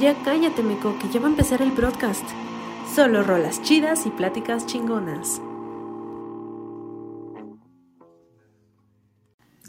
[0.00, 2.24] Ya cállate, Meco, que ya va a empezar el broadcast.
[2.94, 5.42] Solo rolas chidas y pláticas chingonas.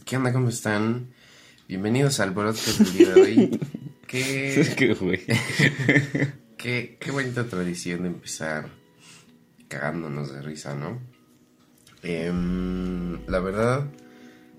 [0.06, 0.32] ¿Qué onda?
[0.32, 1.12] ¿Cómo están?
[1.68, 3.60] Bienvenidos al broadcast del día de hoy.
[4.08, 5.20] qué, qué güey.
[6.58, 8.70] qué, qué bonita tradición de empezar
[9.68, 10.98] cagándonos de risa, ¿no?
[12.04, 13.92] Em, la verdad,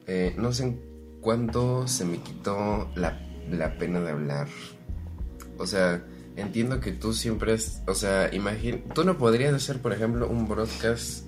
[0.07, 0.81] eh, no sé en
[1.23, 3.19] cuánto se me quitó la,
[3.51, 4.49] la pena de hablar.
[5.63, 6.05] O sea,
[6.37, 10.49] entiendo que tú siempre es, o sea, imagina, tú no podrías hacer, por ejemplo, un
[10.49, 11.27] broadcast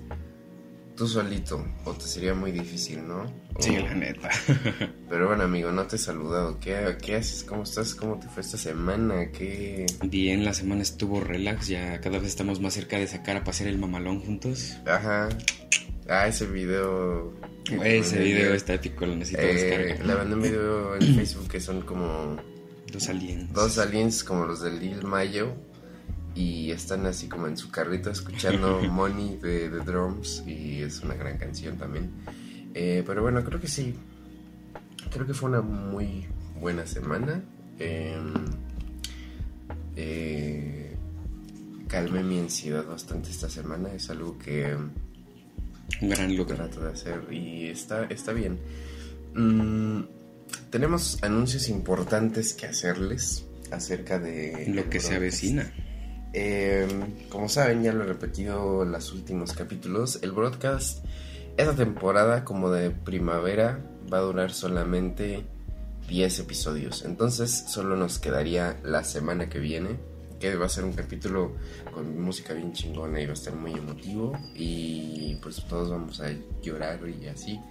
[0.95, 3.25] tú solito, o te sería muy difícil, ¿no?
[3.59, 4.29] Sí, la neta.
[5.09, 6.57] Pero bueno, amigo, no te he saludado.
[6.61, 7.43] ¿Qué, qué haces?
[7.43, 7.95] ¿Cómo estás?
[7.95, 9.29] ¿Cómo te fue esta semana?
[9.31, 9.85] ¿Qué...?
[10.05, 13.69] Bien, la semana estuvo relax, ya cada vez estamos más cerca de sacar a pasear
[13.69, 14.73] el mamalón juntos.
[14.85, 15.27] Ajá.
[16.07, 17.33] Ah, ese video...
[17.83, 20.05] Ese Eh, video estático lo necesito Eh, descargar.
[20.05, 22.37] le mandé un video en Facebook que son como
[22.95, 23.53] Dos aliens.
[23.53, 25.53] dos aliens como los del Lil Mayo
[26.33, 31.15] y están así como en su carrito escuchando Money de The Drums y es una
[31.15, 32.09] gran canción también.
[32.73, 33.95] Eh, pero bueno, creo que sí.
[35.11, 36.25] Creo que fue una muy
[36.59, 37.41] buena semana.
[37.79, 38.17] Eh,
[39.95, 40.95] eh,
[41.87, 43.93] calmé mi ansiedad bastante esta semana.
[43.93, 44.75] Es algo que
[46.01, 46.55] Un gran logro.
[46.55, 48.59] trato de hacer y está, está bien.
[49.35, 50.01] Mm,
[50.75, 55.71] tenemos anuncios importantes que hacerles acerca de Lo que se avecina.
[56.33, 56.85] Eh,
[57.29, 61.05] como saben, ya lo he repetido en los últimos capítulos, el broadcast
[61.55, 63.79] esta temporada como de primavera
[64.11, 65.45] va a durar solamente
[66.09, 67.05] 10 episodios.
[67.05, 69.91] Entonces solo nos quedaría la semana que viene,
[70.41, 71.53] que va a ser un capítulo
[71.93, 76.33] con música bien chingona y va a estar muy emotivo y pues todos vamos a
[76.61, 77.61] llorar y así.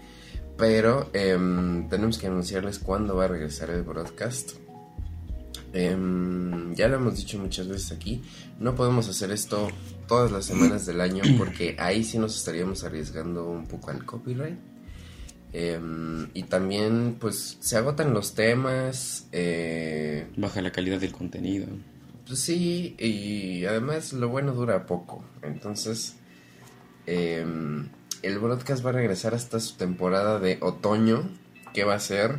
[0.56, 4.52] Pero em, tenemos que anunciarles cuándo va a regresar el broadcast.
[5.72, 8.22] Em, ya lo hemos dicho muchas veces aquí,
[8.60, 9.68] no podemos hacer esto
[10.06, 14.58] todas las semanas del año porque ahí sí nos estaríamos arriesgando un poco al copyright.
[15.52, 21.66] Em, y también pues se agotan los temas, eh, Baja la calidad del contenido.
[22.26, 25.24] pues sí, y además lo bueno dura poco.
[25.42, 26.16] Entonces,
[28.24, 31.30] el broadcast va a regresar hasta su temporada de otoño,
[31.72, 32.38] que va a ser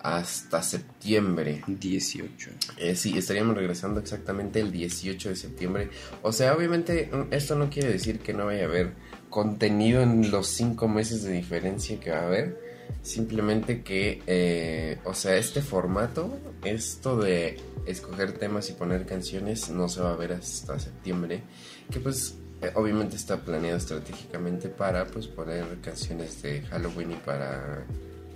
[0.00, 1.62] hasta septiembre.
[1.66, 2.50] 18.
[2.78, 5.90] Eh, sí, estaríamos regresando exactamente el 18 de septiembre.
[6.22, 8.92] O sea, obviamente mm, esto no quiere decir que no vaya a haber
[9.28, 12.70] contenido en los cinco meses de diferencia que va a haber.
[13.02, 19.88] Simplemente que, eh, o sea, este formato, esto de escoger temas y poner canciones, no
[19.88, 21.42] se va a ver hasta septiembre.
[21.90, 27.84] Que pues, eh, obviamente está planeado estratégicamente para, pues, poner canciones de Halloween y para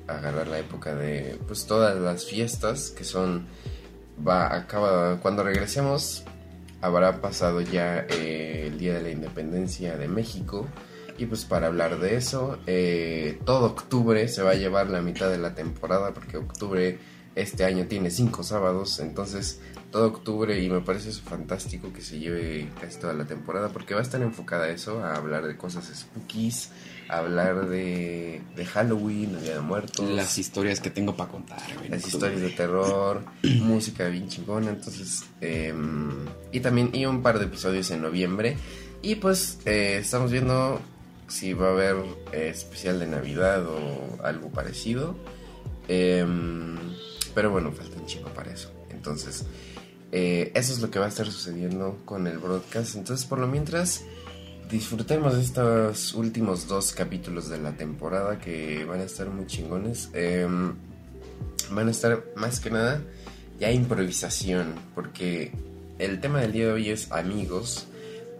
[0.07, 3.47] agarrar la época de pues todas las fiestas que son
[4.27, 6.25] va acaba cuando regresemos
[6.81, 10.67] habrá pasado ya eh, el día de la independencia de México.
[11.17, 15.31] Y pues para hablar de eso eh, todo octubre se va a llevar la mitad
[15.31, 16.99] de la temporada porque octubre
[17.35, 22.19] este año tiene cinco sábados entonces todo octubre y me parece eso fantástico que se
[22.19, 25.57] lleve casi toda la temporada porque va a estar enfocada a eso a hablar de
[25.57, 26.71] cosas spookies
[27.09, 30.09] a hablar de, de Halloween, Día de Muertos.
[30.09, 35.75] Las historias que tengo para contar, las historias de terror, música bien chingona, entonces, eh,
[36.53, 38.57] y también, y un par de episodios en noviembre,
[39.03, 40.81] y pues eh, estamos viendo
[41.29, 41.97] si va a haber
[42.33, 45.17] eh, especial de Navidad o algo parecido,
[45.87, 46.25] Eh,
[47.35, 49.45] pero bueno, falta un chingo para eso, entonces,
[50.13, 53.47] eh, eso es lo que va a estar sucediendo con el broadcast, entonces por lo
[53.47, 54.05] mientras...
[54.71, 60.09] Disfrutemos de estos últimos dos capítulos de la temporada que van a estar muy chingones.
[60.15, 60.73] Em,
[61.71, 63.03] van a estar más que nada
[63.59, 65.53] ya improvisación, porque
[65.99, 67.87] el tema del día de hoy es amigos,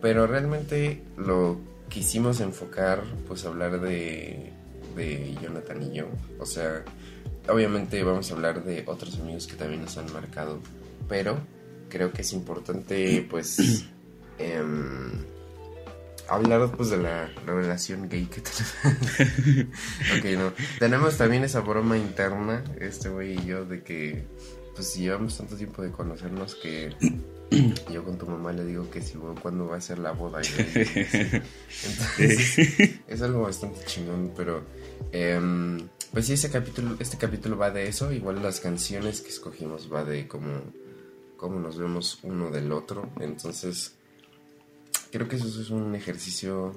[0.01, 4.53] pero realmente lo quisimos enfocar, pues hablar de,
[4.97, 6.09] de Jonathan y yo.
[6.41, 6.85] O sea,
[7.49, 10.61] obviamente vamos a hablar de otros amigos que también nos han marcado,
[11.09, 11.39] pero
[11.89, 13.87] creo que es importante, pues,
[14.39, 15.25] em,
[16.29, 19.71] hablar pues de la, la relación gay que tenemos.
[20.19, 20.53] ok, no.
[20.79, 24.27] Tenemos también esa broma interna, este güey y yo, de que
[24.75, 26.93] pues llevamos tanto tiempo de conocernos que
[27.93, 30.41] yo con tu mamá le digo que si cuándo va a ser la boda.
[30.43, 30.47] y.
[32.19, 34.65] Entonces, es algo bastante chingón, pero
[35.13, 35.79] em,
[36.15, 40.05] pues sí, ese capítulo, este capítulo va de eso, igual las canciones que escogimos va
[40.05, 40.63] de cómo,
[41.37, 43.93] cómo nos vemos uno del otro, entonces
[45.13, 46.75] creo que eso es un ejercicio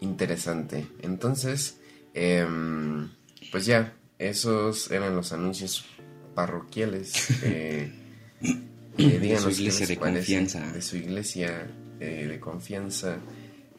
[0.00, 0.86] interesante.
[1.00, 1.78] Entonces,
[2.12, 3.08] em,
[3.50, 5.86] pues ya, esos eran los anuncios
[6.34, 7.30] parroquiales.
[7.42, 7.92] eh,
[8.96, 10.70] Eh, De su iglesia de confianza.
[10.70, 11.66] de su iglesia
[11.98, 13.18] eh, de confianza.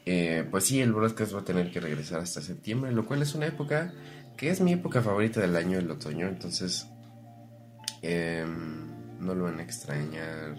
[0.06, 3.34] Eh, pues sí, el broadcast va a tener que regresar hasta septiembre, lo cual es
[3.34, 3.94] una época
[4.36, 6.28] que es mi época favorita del año, el otoño.
[6.28, 6.88] Entonces,
[8.02, 10.56] em, no lo van a extrañar.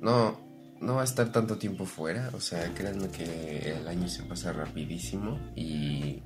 [0.00, 0.38] No,
[0.80, 2.30] no va a estar tanto tiempo fuera.
[2.34, 6.22] O sea, créanme que el año se pasa rapidísimo y,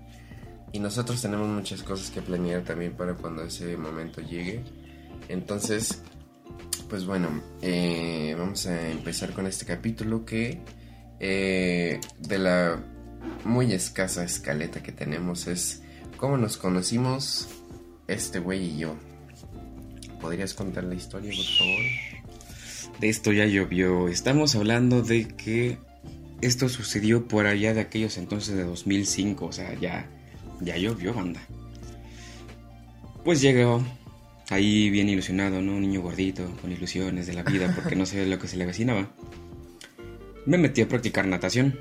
[0.72, 4.64] y nosotros tenemos muchas cosas que planear también para cuando ese momento llegue.
[5.28, 6.02] Entonces,
[6.88, 10.60] pues bueno, eh, vamos a empezar con este capítulo que
[11.20, 12.82] eh, de la
[13.44, 15.82] muy escasa escaleta que tenemos es
[16.18, 17.48] cómo nos conocimos
[18.08, 18.96] este güey y yo.
[20.20, 21.84] ¿Podrías contar la historia, por favor?
[23.00, 24.08] De esto ya llovió.
[24.08, 25.78] Estamos hablando de que
[26.40, 29.46] esto sucedió por allá de aquellos entonces de 2005.
[29.46, 30.10] O sea, ya,
[30.60, 31.40] ya llovió, banda.
[33.24, 33.82] Pues llegó
[34.50, 35.76] ahí bien ilusionado, ¿no?
[35.76, 38.64] Un niño gordito, con ilusiones de la vida, porque no sabía lo que se le
[38.64, 39.08] avecinaba.
[40.46, 41.78] Me metí a practicar natación.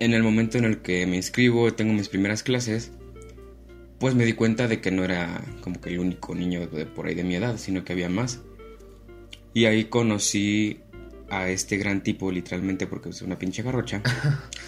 [0.00, 2.92] En el momento en el que me inscribo, tengo mis primeras clases,
[3.98, 7.06] pues me di cuenta de que no era como que el único niño de por
[7.06, 8.40] ahí de mi edad, sino que había más.
[9.54, 10.80] Y ahí conocí
[11.30, 14.02] a este gran tipo, literalmente, porque es una pinche garrocha.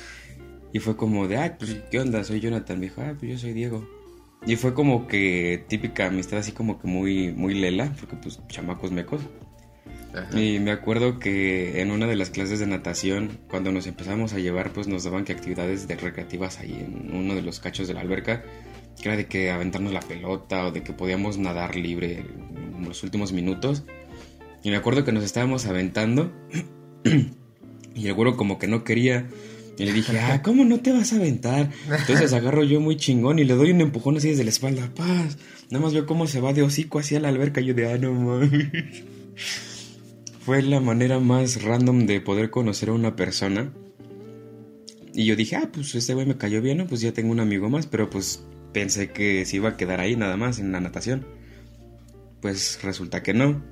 [0.72, 2.24] y fue como de, ay, pues, ¿qué onda?
[2.24, 2.80] Soy Jonathan.
[2.80, 3.88] Me dijo, ah, pues yo soy Diego.
[4.46, 8.90] Y fue como que típica amistad, así como que muy, muy lela, porque pues chamacos
[8.90, 9.20] mecos.
[10.14, 10.40] Ajá.
[10.40, 14.38] Y me acuerdo que en una de las clases de natación, cuando nos empezamos a
[14.38, 17.94] llevar, pues nos daban que actividades de recreativas ahí en uno de los cachos de
[17.94, 18.42] la alberca,
[19.00, 22.24] que era de que aventarnos la pelota o de que podíamos nadar libre
[22.76, 23.84] en los últimos minutos.
[24.62, 26.32] Y me acuerdo que nos estábamos aventando
[27.94, 29.28] y el güero como que no quería.
[29.78, 31.70] Y le dije, ah, ¿cómo no te vas a aventar?
[31.90, 34.90] Entonces agarro yo muy chingón y le doy un empujón así desde la espalda.
[34.94, 35.38] Paz.
[35.70, 37.62] Nada más veo cómo se va de hocico hacia la alberca.
[37.62, 38.50] Yo de, ah, no mames.
[40.44, 43.72] Fue la manera más random de poder conocer a una persona.
[45.14, 46.86] Y yo dije, ah, pues este güey me cayó bien, ¿no?
[46.86, 47.86] Pues ya tengo un amigo más.
[47.86, 51.26] Pero pues pensé que se iba a quedar ahí nada más en la natación.
[52.40, 53.62] Pues resulta que no.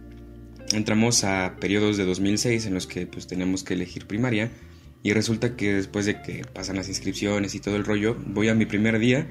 [0.72, 4.50] Entramos a periodos de 2006 en los que pues tenemos que elegir primaria.
[5.02, 8.54] Y resulta que después de que pasan las inscripciones y todo el rollo, voy a
[8.54, 9.28] mi primer día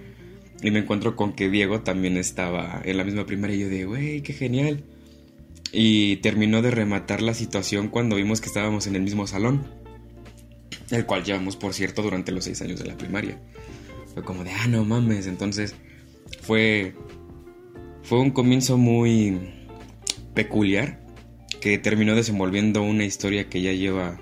[0.62, 3.56] y me encuentro con que Diego también estaba en la misma primaria.
[3.56, 4.84] Y yo de, güey, qué genial.
[5.72, 9.68] Y terminó de rematar la situación cuando vimos que estábamos en el mismo salón.
[10.90, 13.40] El cual llevamos, por cierto, durante los seis años de la primaria.
[14.18, 15.28] Fue como de, ah, no mames.
[15.28, 15.76] Entonces
[16.42, 16.96] fue,
[18.02, 19.54] fue un comienzo muy
[20.34, 21.00] peculiar
[21.62, 24.20] que terminó desenvolviendo una historia que ya lleva,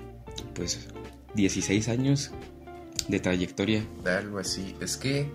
[0.54, 0.86] pues,
[1.34, 2.30] 16 años
[3.08, 3.86] de trayectoria.
[4.04, 4.76] Algo así.
[4.82, 5.30] Es que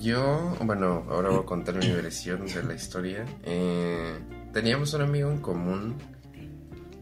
[0.00, 3.26] yo, bueno, ahora voy a contar mi versión de la historia.
[3.42, 4.14] Eh,
[4.54, 5.96] teníamos un amigo en común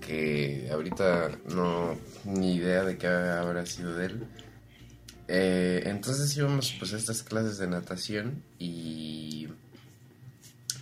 [0.04, 4.26] que ahorita no ni idea de qué habrá sido de él.
[5.28, 9.46] Eh, entonces íbamos pues a estas clases de natación y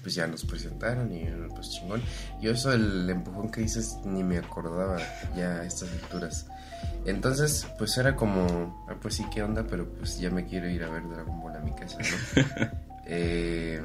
[0.02, 2.00] pues ya nos presentaron y pues chingón.
[2.40, 4.98] Yo eso el empujón que dices ni me acordaba
[5.36, 6.46] ya a estas alturas.
[7.04, 10.84] Entonces, pues era como, ah, pues sí, qué onda, pero pues ya me quiero ir
[10.84, 12.66] a ver Dragon Ball a mi casa, ¿no?
[13.08, 13.80] Eh,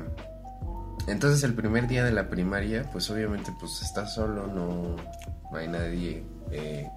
[1.07, 4.95] entonces el primer día de la primaria, pues obviamente pues estás solo, no,
[5.51, 6.89] no hay nadie eh,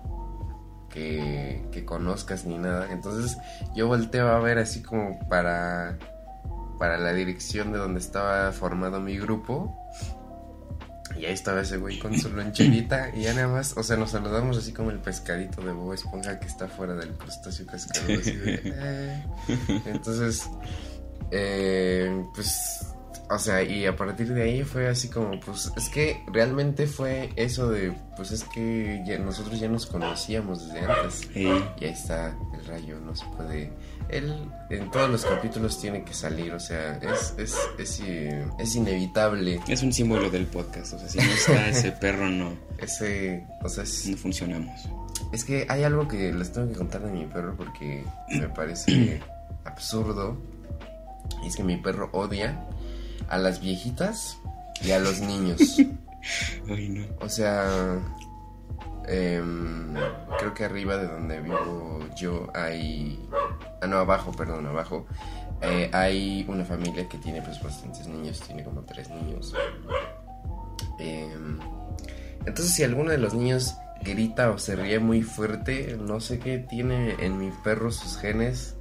[0.95, 2.91] que, que conozcas ni nada.
[2.91, 3.37] Entonces
[3.75, 5.99] yo volteo a ver así como para,
[6.79, 9.77] para la dirección de donde estaba formado mi grupo.
[11.19, 14.11] Y ahí estaba ese güey con su loncherita y ya nada más, o sea, nos
[14.11, 17.67] saludamos así como el pescadito de Bob Esponja que está fuera del crustáceo.
[17.73, 19.25] Así de, eh.
[19.87, 20.49] Entonces,
[21.31, 22.94] eh, pues,
[23.31, 27.31] o sea, y a partir de ahí fue así como, pues, es que realmente fue
[27.37, 31.29] eso de, pues es que ya, nosotros ya nos conocíamos desde antes.
[31.33, 31.49] Sí.
[31.81, 33.73] Y ahí está el rayo, no se puede...
[34.11, 38.77] Él en todos los capítulos tiene que salir, o sea, es, es, es, eh, es
[38.77, 39.59] inevitable.
[39.67, 43.69] Es un símbolo del podcast, o sea, si no está ese perro no, Ese, o
[43.71, 44.79] sea, es, no funcionamos.
[45.33, 49.23] es que hay algo que les tengo que contar de mi perro porque me parece
[49.65, 50.37] absurdo.
[51.43, 52.69] Y es que mi perro odia
[53.29, 54.39] a las viejitas
[54.83, 55.61] y a los niños.
[56.69, 57.07] Ay, no.
[57.21, 57.99] O sea,
[59.07, 59.95] em,
[60.39, 63.19] creo que arriba de donde vivo yo hay...
[63.83, 65.07] Ah, no, abajo, perdón, abajo.
[65.61, 69.55] eh, hay una familia que tiene pues bastantes niños, tiene como tres niños.
[70.99, 71.59] Em,
[72.47, 76.59] entonces si alguno de los niños grita o se ríe muy fuerte, no sé qué
[76.59, 78.77] tiene en mi perro sus genes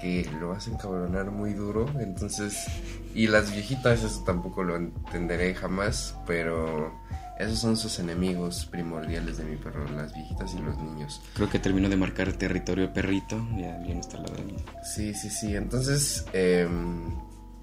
[0.00, 1.86] que lo hacen cabronar muy duro.
[1.98, 2.66] Entonces,
[3.14, 6.92] y las viejitas, eso tampoco lo entenderé jamás, pero
[7.40, 11.22] esos son sus enemigos primordiales de mi perro, las viejitas y los niños.
[11.34, 14.62] Creo que terminó de marcar territorio perrito, ya bien está ladrando.
[14.84, 15.56] Sí, sí, sí.
[15.56, 17.10] Entonces, em,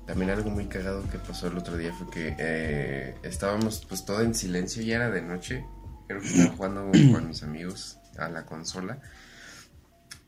[0.06, 4.22] también algo muy cagado que pasó el otro día fue que eh, estábamos pues todo
[4.22, 5.64] en silencio, ya era de noche.
[6.08, 9.00] Creo que estaba jugando con mis amigos a la consola.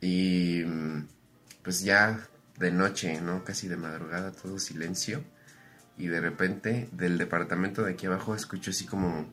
[0.00, 0.62] Y
[1.62, 2.20] pues ya
[2.60, 3.42] de noche, ¿no?
[3.42, 5.24] Casi de madrugada, todo silencio.
[5.96, 9.32] Y de repente, del departamento de aquí abajo, escucho así como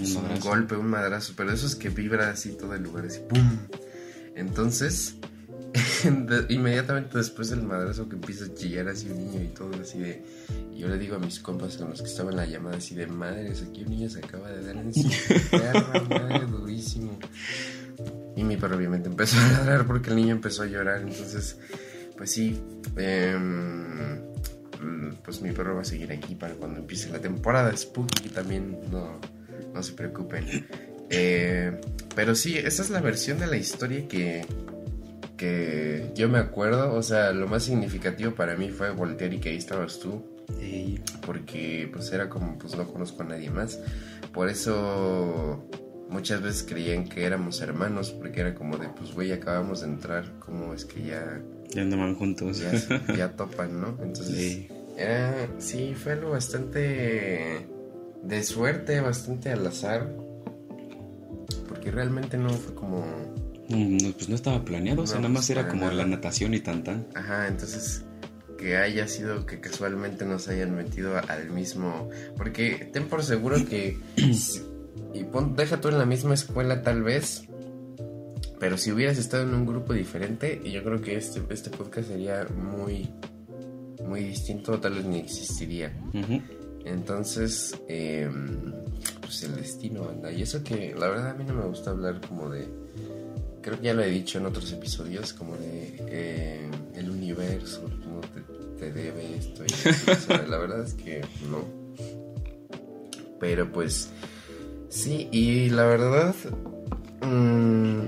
[0.00, 1.34] un, golpe, un madrazo.
[1.36, 3.58] Pero eso es que vibra así todo el lugar, así ¡pum!
[4.36, 5.16] Entonces,
[6.48, 10.24] inmediatamente después del madrazo que empieza a chillar así un niño y todo así de...
[10.76, 13.06] Yo le digo a mis compas con los que estaban en la llamada así de
[13.06, 15.08] madres, aquí un niño se acaba de dar en su
[15.50, 17.18] perra, madre, durísimo.
[18.36, 21.00] Y mi perro obviamente empezó a ladrar porque el niño empezó a llorar.
[21.00, 21.58] Entonces,
[22.16, 22.60] pues sí,
[22.96, 24.20] em,
[25.24, 29.20] pues mi perro va a seguir aquí para cuando empiece la temporada Spooky también, no,
[29.72, 30.66] no se preocupen.
[31.10, 31.80] Eh,
[32.16, 34.44] pero sí, esa es la versión de la historia que,
[35.36, 36.94] que yo me acuerdo.
[36.94, 40.24] O sea, lo más significativo para mí fue voltear y que ahí estabas tú.
[41.24, 43.80] Porque pues era como, pues no conozco a nadie más.
[44.32, 45.68] Por eso
[46.14, 50.32] muchas veces creían que éramos hermanos, porque era como de, pues güey, acabamos de entrar,
[50.38, 51.42] ¿cómo es que ya...
[51.70, 52.62] Ya andaban juntos.
[53.16, 53.98] Ya, topan, ¿no?
[54.00, 54.68] Entonces, sí.
[54.96, 57.66] Era, sí, fue algo bastante
[58.22, 60.08] de suerte, bastante al azar,
[61.68, 63.04] porque realmente no fue como...
[63.68, 66.60] No, pues no estaba planeado, o sea, nada más pues, era como la natación y
[66.60, 67.08] tan tan.
[67.14, 68.04] Ajá, entonces
[68.56, 72.08] que haya sido que casualmente nos hayan metido al mismo.
[72.36, 73.98] Porque ten por seguro que
[75.12, 77.44] y pon, deja tú en la misma escuela tal vez,
[78.58, 82.46] pero si hubieras estado en un grupo diferente, yo creo que este, este podcast sería
[82.56, 83.10] muy,
[84.06, 85.92] muy distinto, tal vez ni existiría.
[86.84, 88.72] Entonces, em,
[89.20, 90.30] pues el destino anda.
[90.32, 92.68] Y eso que la verdad a mí no me gusta hablar como de,
[93.62, 98.20] creo que ya lo he dicho en otros episodios, como de eh, el universo, no
[98.78, 99.64] te, debe esto.
[99.64, 101.64] Y la verdad es que no.
[103.40, 104.10] Pero pues
[104.94, 106.36] Sí, y la verdad,
[107.20, 108.06] mm,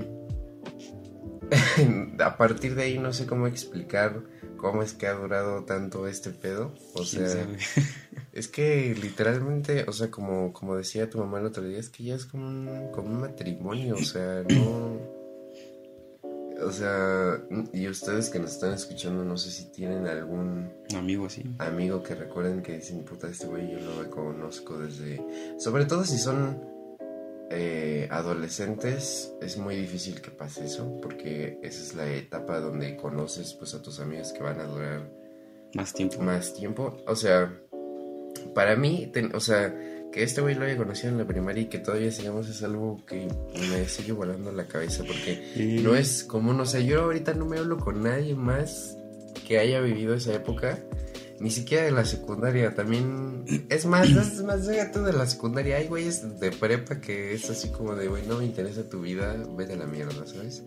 [2.21, 4.23] a partir de ahí no sé cómo explicar
[4.55, 6.73] cómo es que ha durado tanto este pedo.
[6.93, 7.45] O sea,
[8.31, 12.05] es que literalmente, o sea, como, como decía tu mamá el otro día, es que
[12.05, 15.17] ya es como un, como un matrimonio, o sea, no...
[16.63, 21.43] O sea, y ustedes que nos están escuchando, no sé si tienen algún amigo así.
[21.59, 25.21] Amigo que recuerden que dicen, puta, este güey yo lo conozco desde...
[25.59, 26.76] Sobre todo si son
[27.49, 33.53] eh, adolescentes es muy difícil que pase eso porque esa es la etapa donde conoces
[33.53, 35.09] pues a tus amigos que van a durar
[35.73, 36.21] más tiempo.
[36.21, 36.97] Más tiempo.
[37.07, 37.53] O sea,
[38.53, 39.73] para mí, o sea,
[40.11, 43.05] que este güey lo haya conocido en la primaria y que todavía sigamos es algo
[43.05, 43.27] que
[43.69, 47.57] me sigue volando la cabeza porque no es como no sé, yo ahorita no me
[47.57, 48.97] hablo con nadie más
[49.47, 50.79] que haya vivido esa época
[51.39, 53.45] ni siquiera de la secundaria, también.
[53.69, 55.77] Es más, es más, tú de la secundaria.
[55.77, 59.35] Hay güeyes de prepa que es así como de, güey, no me interesa tu vida,
[59.55, 60.63] vete a la mierda, ¿sabes?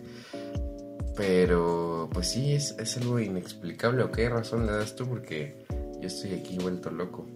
[1.17, 4.03] Pero, pues sí, es, es algo inexplicable.
[4.05, 5.07] ¿O qué razón le das tú?
[5.07, 5.65] Porque
[6.01, 7.27] yo estoy aquí vuelto loco.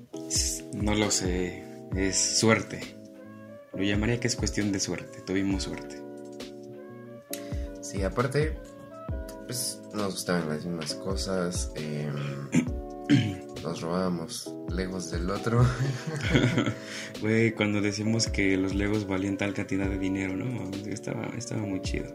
[0.74, 1.64] No lo sé,
[1.96, 2.80] es suerte.
[3.72, 6.00] Lo llamaría que es cuestión de suerte, tuvimos suerte.
[7.80, 8.56] Sí, aparte,
[9.46, 11.72] pues nos gustaban las mismas cosas.
[11.74, 12.10] Eh,
[13.62, 15.64] nos robábamos legos del otro.
[17.20, 20.70] Güey, cuando decimos que los legos valían tal cantidad de dinero, ¿no?
[20.86, 22.06] Estaba, estaba muy chido.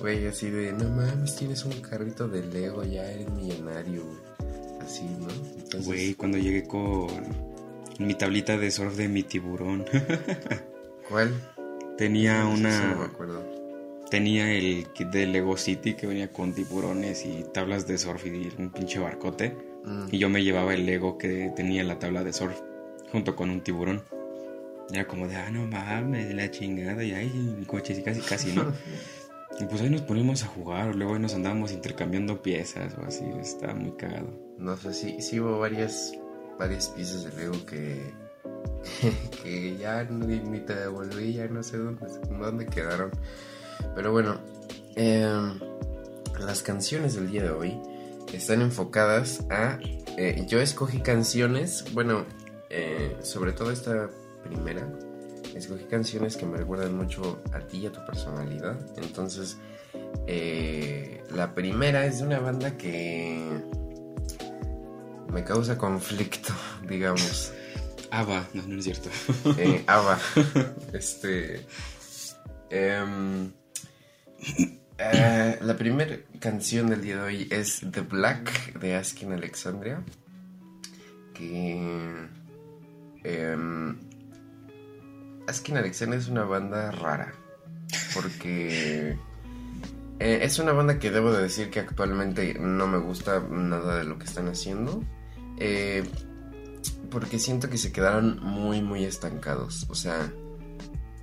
[0.00, 4.02] Güey, así de, no mames, tienes un carrito de lego, ya eres millonario.
[4.80, 5.82] Así, ¿no?
[5.82, 7.08] Güey, cuando llegué con
[7.98, 9.84] mi tablita de surf de mi tiburón.
[11.08, 11.32] ¿Cuál?
[11.96, 12.92] Tenía una...
[12.92, 13.42] no me acuerdo.
[14.10, 18.52] Tenía el kit de Lego City que venía con tiburones y tablas de surf y
[18.58, 19.56] un pinche barcote.
[19.84, 20.06] Mm.
[20.10, 22.58] Y yo me llevaba el Lego que tenía en la tabla de surf
[23.12, 24.02] junto con un tiburón.
[24.92, 28.72] Era como de, ah, no mames, la chingada, y ahí mi coche, casi, casi, ¿no?
[29.60, 33.24] y pues ahí nos ponemos a jugar, luego ahí nos andábamos intercambiando piezas o así,
[33.40, 34.28] estaba muy cagado.
[34.58, 36.12] No sé, sí, sí hubo varias,
[36.58, 38.12] varias piezas de Lego que,
[39.42, 42.06] que ya ni, te devolví, ya no sé dónde,
[42.38, 43.10] dónde quedaron.
[43.94, 44.40] Pero bueno,
[44.96, 45.60] em,
[46.40, 47.80] las canciones del día de hoy
[48.36, 49.78] están enfocadas a...
[50.16, 52.24] Eh, yo escogí canciones, bueno,
[52.70, 54.10] eh, sobre todo esta
[54.44, 54.88] primera,
[55.54, 58.78] escogí canciones que me recuerdan mucho a ti y a tu personalidad.
[58.96, 59.58] Entonces,
[60.26, 63.62] eh, la primera es de una banda que
[65.32, 66.52] me causa conflicto,
[66.88, 67.52] digamos.
[68.10, 69.08] Ava, no, no es cierto.
[69.58, 70.18] Eh, Ava.
[70.92, 71.66] este.
[72.70, 73.50] em,
[74.98, 80.02] eh, la primera canción del día de hoy es The Black de Askin Alexandria.
[81.32, 82.28] Que.
[83.24, 83.96] em,
[85.46, 87.34] Askin Alexandria es una banda rara.
[88.14, 89.16] Porque.
[90.20, 94.04] eh, es una banda que debo de decir que actualmente no me gusta nada de
[94.04, 95.02] lo que están haciendo.
[95.58, 96.04] Eh,
[97.10, 99.86] porque siento que se quedaron muy, muy estancados.
[99.88, 100.32] O sea,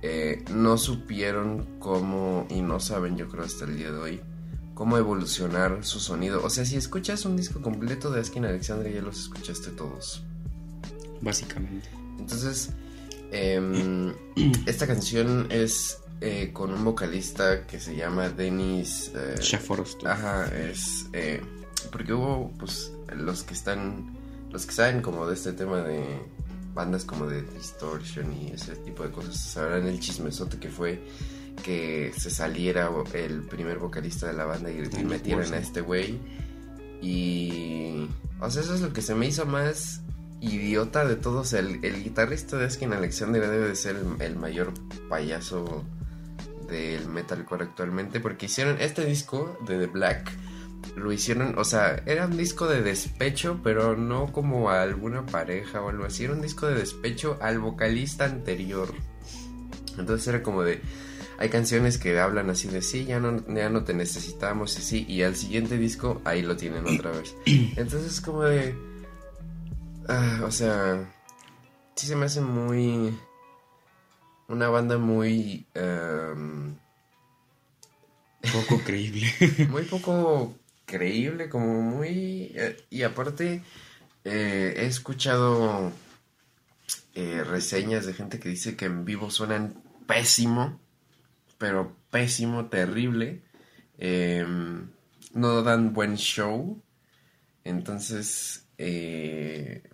[0.02, 4.20] eh, no supieron cómo, y no saben yo creo hasta el día de hoy,
[4.74, 6.42] cómo evolucionar su sonido.
[6.44, 10.24] O sea, si escuchas un disco completo de Askin Alexandria, ya los escuchaste todos.
[11.20, 11.88] Básicamente.
[12.18, 12.70] Entonces,
[13.30, 14.12] em,
[14.66, 19.12] esta canción es eh, con un vocalista que se llama Denis...
[19.14, 19.36] eh.
[20.04, 21.06] Ajá, es...
[21.12, 21.40] eh,
[21.90, 24.18] porque hubo, pues, los que están...
[24.50, 26.20] Los que saben como de este tema de
[26.74, 31.02] bandas como de Distortion y ese tipo de cosas, sabrán el chismesote que fue
[31.62, 36.18] que se saliera el primer vocalista de la banda y, metieran a este güey.
[37.00, 38.08] Y...
[38.40, 40.00] O sea, eso es lo que se me hizo más
[40.40, 41.52] idiota de todos.
[41.52, 44.72] El, el guitarrista de Askin Alexander debe de ser el, el mayor
[45.08, 45.84] payaso
[46.68, 50.32] del metalcore actualmente porque hicieron este disco de The Black
[50.96, 55.80] lo hicieron, o sea, era un disco de despecho, pero no como a alguna pareja
[55.80, 58.92] o algo así, era un disco de despecho al vocalista anterior.
[59.98, 60.80] Entonces era como de
[61.38, 65.04] hay canciones que hablan así de sí, ya no ya no te necesitamos y sí,
[65.08, 67.34] y al siguiente disco ahí lo tienen otra vez.
[67.46, 68.74] Entonces como de
[70.08, 71.12] ah, o sea,
[71.96, 73.16] sí se me hace muy
[74.48, 76.76] una banda muy em,
[78.50, 79.26] Poco creíble.
[79.70, 80.54] muy poco
[80.92, 82.52] creíble, como muy...
[82.54, 83.62] eh, y aparte,
[84.24, 85.90] eh, he escuchado
[87.14, 90.78] eh, reseñas de gente que dice que en vivo suenan pésimo,
[91.56, 93.40] pero pésimo, terrible.
[93.96, 94.46] Eh,
[95.32, 96.82] no dan buen show.
[97.64, 98.66] Entonces,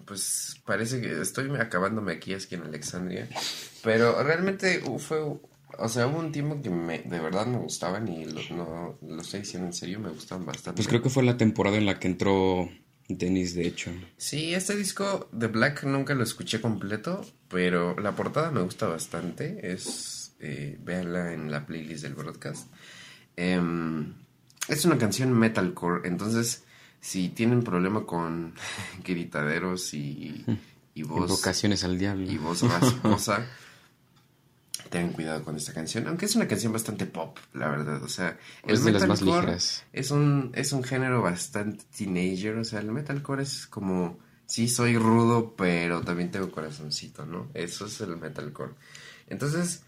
[0.04, 3.28] pues parece que estoy acabándome aquí, aquí en Alexandria.
[3.84, 5.18] Pero realmente uh, fue,
[5.76, 9.20] o sea, hubo un tiempo que me, de verdad me gustaban y lo, no, lo
[9.20, 10.76] estoy diciendo en serio, me gustaban bastante.
[10.76, 12.68] Pues creo que fue la temporada en la que entró
[13.09, 13.90] Dennis, de hecho.
[14.16, 19.72] Sí, este disco de Black nunca lo escuché completo, pero la portada me gusta bastante.
[19.72, 22.68] Es, eh, véanla en la playlist del broadcast.
[23.37, 24.14] Em,
[24.68, 26.64] es una canción metalcore, entonces
[27.00, 28.54] si tienen problema con
[29.04, 30.44] gritaderos y,
[30.94, 32.31] y voz Invocaciones al diablo.
[32.31, 33.46] y voz rasposa,
[34.88, 38.38] tengan cuidado con esta canción, aunque es una canción bastante pop, la verdad, o sea,
[38.66, 39.85] Es de las más ligeras.
[39.92, 44.96] es un es un género bastante teenager, o sea, el metalcore es como sí soy
[44.96, 47.48] rudo, pero también tengo corazoncito, ¿no?
[47.55, 48.72] Eso es el metalcore.
[49.29, 49.83] Entonces,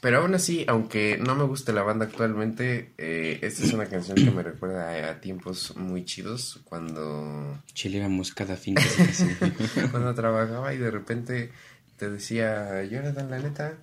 [0.00, 4.16] pero aún así, aunque no me guste la banda actualmente, eh, esta es una canción
[4.16, 9.24] que me recuerda a, a tiempos muy chidos cuando Chileamos cada fin casi.
[9.90, 11.52] cuando trabajaba y de repente
[11.96, 13.78] te decía, Jonathan, la neta,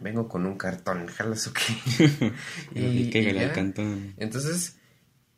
[0.00, 2.32] vengo con un cartón, jalas o qué.
[2.74, 3.46] y, cáigale ya.
[3.48, 4.14] al cantón.
[4.16, 4.76] Entonces,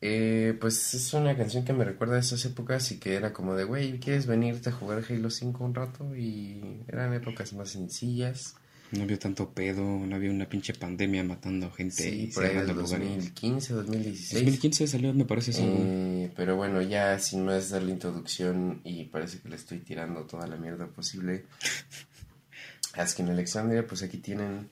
[0.01, 3.55] eh, pues es una canción que me recuerda a esas épocas y que era como
[3.55, 6.15] de, güey, ¿quieres venirte a jugar Halo 5 un rato?
[6.15, 8.55] Y eran épocas más sencillas.
[8.91, 12.49] No había tanto pedo, no había una pinche pandemia matando gente Sí, y por ahí
[12.49, 13.09] del cerrando lugares.
[13.09, 14.33] 2015, 2016.
[14.33, 15.63] 2015 salió, me parece, sí.
[15.65, 20.25] Eh, pero bueno, ya sin más dar la introducción y parece que le estoy tirando
[20.25, 21.45] toda la mierda posible.
[22.93, 24.69] Askin Alexandria, pues aquí tienen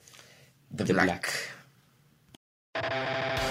[0.75, 1.27] The, The Black.
[2.73, 3.50] Black.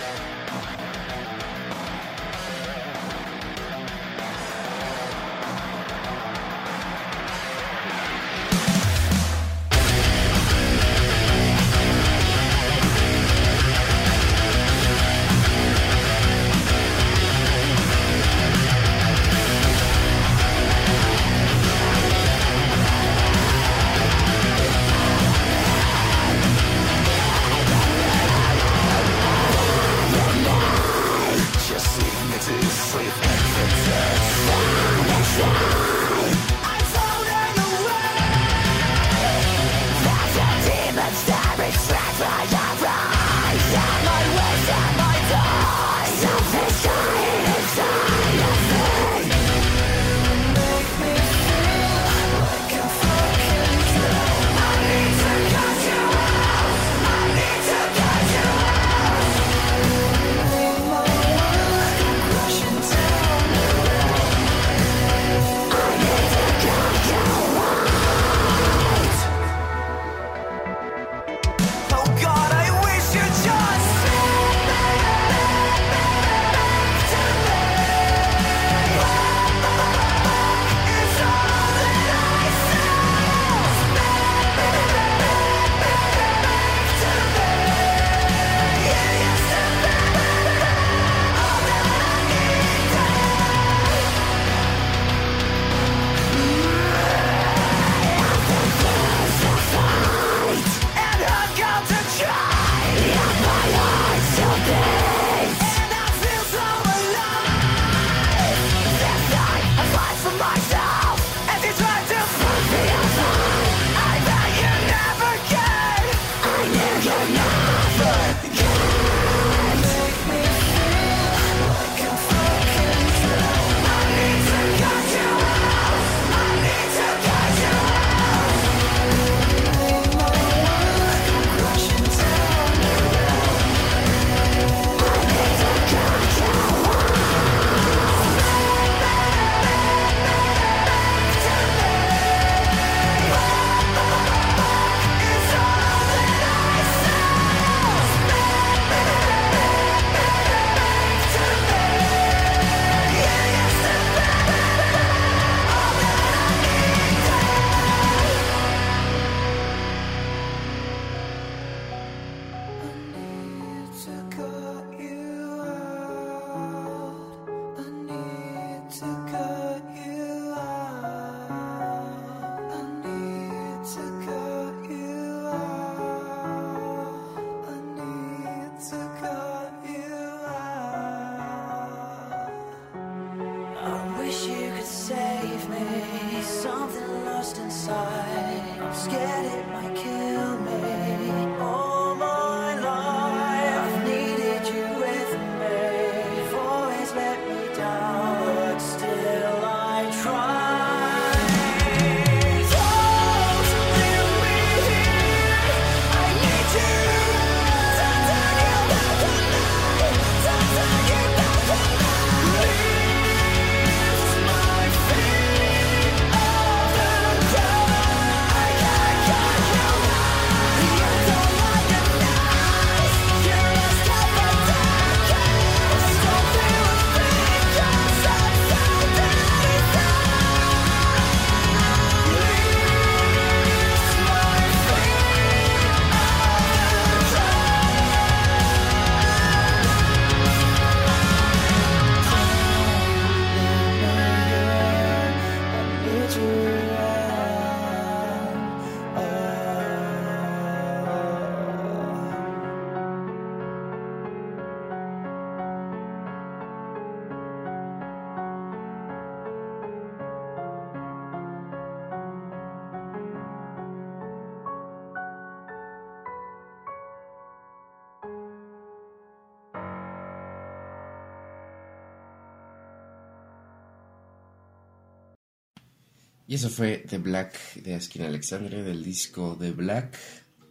[276.50, 280.18] Y eso fue The Black de Askin Alexandria del disco The Black,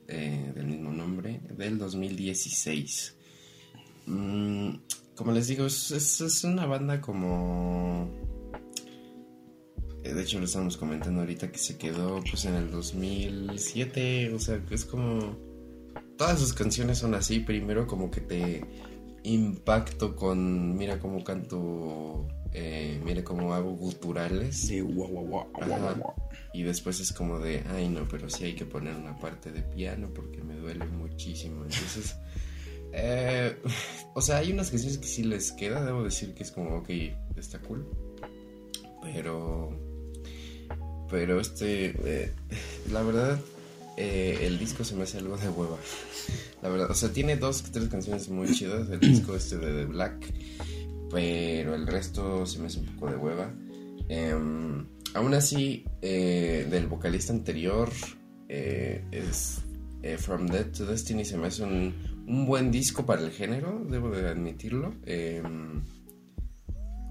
[0.09, 3.15] eh, del mismo nombre, del 2016.
[4.05, 4.71] Mm,
[5.15, 8.09] como les digo, es, es, una banda como...
[10.03, 14.33] eh, De hecho, lo estábamos comentando ahorita que se quedó pues en el 2007.
[14.33, 15.37] O sea, es como...
[16.17, 17.39] Todas sus canciones son así.
[17.39, 18.65] Primero como que te
[19.23, 20.75] impacto con...
[20.75, 22.27] Mira cómo canto...
[22.53, 24.57] eh, mira cómo hago guturales.
[24.57, 25.77] Sí, guau, guau, guau, guau, Ajá.
[25.77, 26.13] guau, guau.
[26.53, 29.61] Y después es como de, ay no, pero sí hay que poner una parte de
[29.61, 31.63] piano porque me duele muchísimo.
[31.63, 32.15] Entonces,
[32.93, 33.55] eh,
[34.13, 36.89] o sea, hay unas canciones que sí les queda, debo decir que es como, ok,
[37.37, 37.87] está cool.
[39.01, 39.69] Pero,
[41.09, 42.33] pero este, eh,
[42.91, 43.39] la verdad,
[43.95, 45.77] eh, el disco se me hace algo de hueva.
[46.61, 49.85] La verdad, o sea, tiene dos, tres canciones muy chidas, el disco este de The
[49.85, 50.33] Black,
[51.09, 53.53] pero el resto se me hace un poco de hueva.
[54.07, 57.89] Em, aún así, eh, del vocalista anterior,
[58.47, 59.61] eh, es
[60.01, 61.93] eh, From Dead to Destiny, se me hace un,
[62.27, 64.95] un buen disco para el género, debo de admitirlo.
[65.05, 65.81] Em,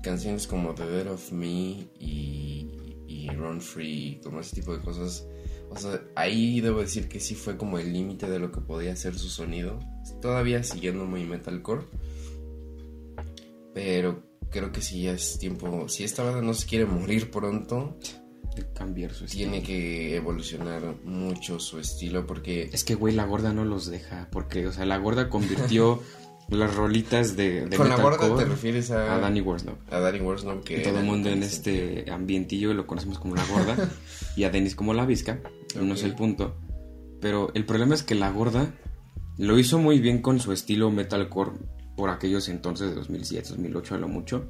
[0.02, 5.26] canciones como The Dead of Me y, y Run Free, como ese tipo de cosas.
[5.70, 8.92] O sea, ahí debo decir que sí fue como el límite de lo que podía
[8.92, 9.78] hacer su sonido.
[10.22, 11.84] Todavía siguiendo muy metalcore.
[13.74, 15.88] Pero creo que si ya es tiempo.
[15.88, 17.98] Si esta banda no se quiere morir pronto,
[18.74, 19.50] cambiar su estilo.
[19.50, 22.26] tiene que evolucionar mucho su estilo.
[22.26, 22.70] Porque.
[22.72, 24.28] Es que, güey, la gorda no los deja.
[24.30, 26.02] Porque, o sea, la gorda convirtió
[26.48, 29.14] las rolitas de, de Con la gorda te refieres a.
[29.14, 29.78] a Danny Worsnop.
[29.92, 30.80] A Danny Worsnop, que.
[30.80, 33.90] Todo el mundo en este ambientillo lo conocemos como la gorda
[34.36, 35.40] y a Dennis como la visca.
[35.80, 36.06] No es Ok.
[36.06, 36.56] el punto.
[37.20, 38.72] Pero el problema es que la gorda
[39.36, 41.52] lo hizo muy bien con su estilo metalcore
[41.98, 44.44] por aquellos entonces de 2007, 2008 a lo mucho.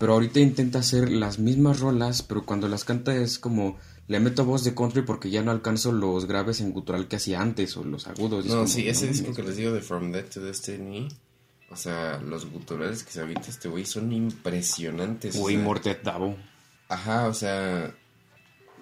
[0.00, 3.76] Pero ahorita intenta hacer las mismas rolas, pero cuando las canta es como
[4.08, 7.42] le meto voz de country porque ya no alcanzo los graves en gutural que hacía
[7.42, 8.46] antes o los agudos.
[8.46, 11.08] No, como, sí, ese no disco que les digo de From Dead to Destiny.
[11.70, 15.36] O sea, los guturales que se avienta este güey son impresionantes.
[15.36, 16.36] o Güey, sea, Mortet Davo.
[16.88, 17.94] Ajá, o sea,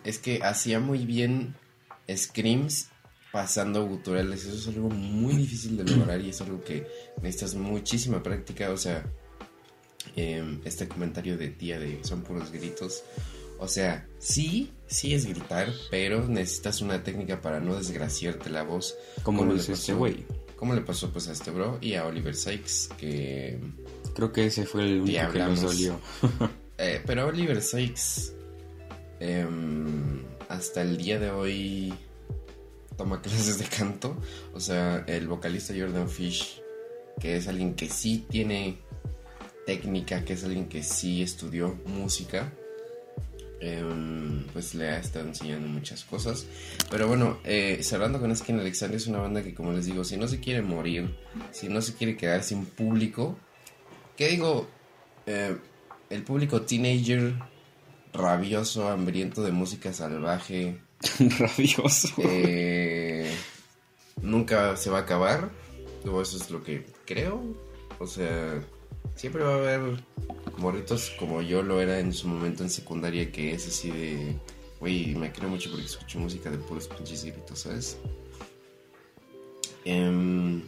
[0.05, 1.57] es que hacía muy bien
[2.09, 2.92] screams
[3.33, 4.45] pasando guturales.
[4.45, 6.87] Eso es algo muy difícil de lograr y es algo que
[7.23, 8.71] necesitas muchísima práctica.
[8.71, 9.05] O sea,
[10.15, 13.03] em, este comentario de tía de son puros gritos.
[13.59, 18.95] O sea, sí, sí es gritar, pero necesitas una técnica para no desgraciarte la voz.
[19.23, 20.25] Como ¿Cómo lo le hizo este güey.
[20.57, 22.91] ¿Cómo le pasó pues a este bro y a Oliver Sykes?
[22.99, 23.59] Que
[24.15, 26.01] Creo que ese fue el único que nos dolió.
[26.79, 28.33] Eh, pero Oliver Sykes
[29.21, 31.95] em, hasta el día de hoy
[32.97, 34.17] toma clases de canto.
[34.55, 36.61] O sea, el vocalista Jordan Fish,
[37.21, 38.79] que es alguien que sí tiene
[39.67, 42.53] técnica, que es alguien que sí estudió música,
[43.61, 46.47] em, pues le ha estado enseñando muchas cosas.
[46.91, 50.17] Pero bueno, eh, cerrando con Skin Alexander es una banda que como les digo, si
[50.17, 51.15] no se quiere morir,
[51.53, 53.39] si no se quiere quedar sin público,
[54.17, 54.69] ¿qué digo?
[55.27, 55.57] Eh,
[56.11, 57.35] el público teenager,
[58.13, 60.81] rabioso, hambriento de música salvaje,
[61.39, 62.09] Rabioso.
[62.19, 63.31] eh,
[64.21, 65.51] nunca se va a acabar.
[66.05, 67.43] O eso es lo que creo.
[67.99, 68.63] O sea,
[69.15, 70.05] siempre va a haber
[70.59, 74.37] morritos como yo lo era en su momento en secundaria, que es así de,
[74.81, 77.99] güey, me creo mucho porque escucho música de puros pinches gritos, ¿sabes?
[79.85, 80.63] Em,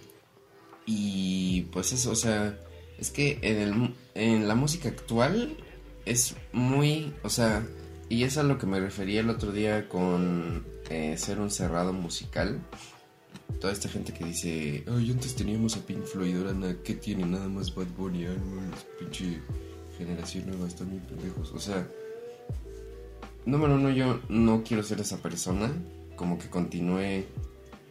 [0.87, 2.59] y pues eso, o sea,
[2.99, 5.57] es que en, el, en la música actual
[6.05, 7.66] es muy, o sea,
[8.08, 11.92] y es a lo que me refería el otro día con eh, ser un cerrado
[11.92, 12.60] musical.
[13.60, 17.24] Toda esta gente que dice, ay, antes teníamos a Pink Floyd, ahora na- ¿qué tiene?
[17.24, 19.40] Nada más Bad Bunny, ah, no, pinche
[19.96, 21.52] generación nueva, están bien pendejos.
[21.52, 21.86] O sea,
[23.46, 25.72] número uno, yo no quiero ser esa persona,
[26.16, 27.24] como que continúe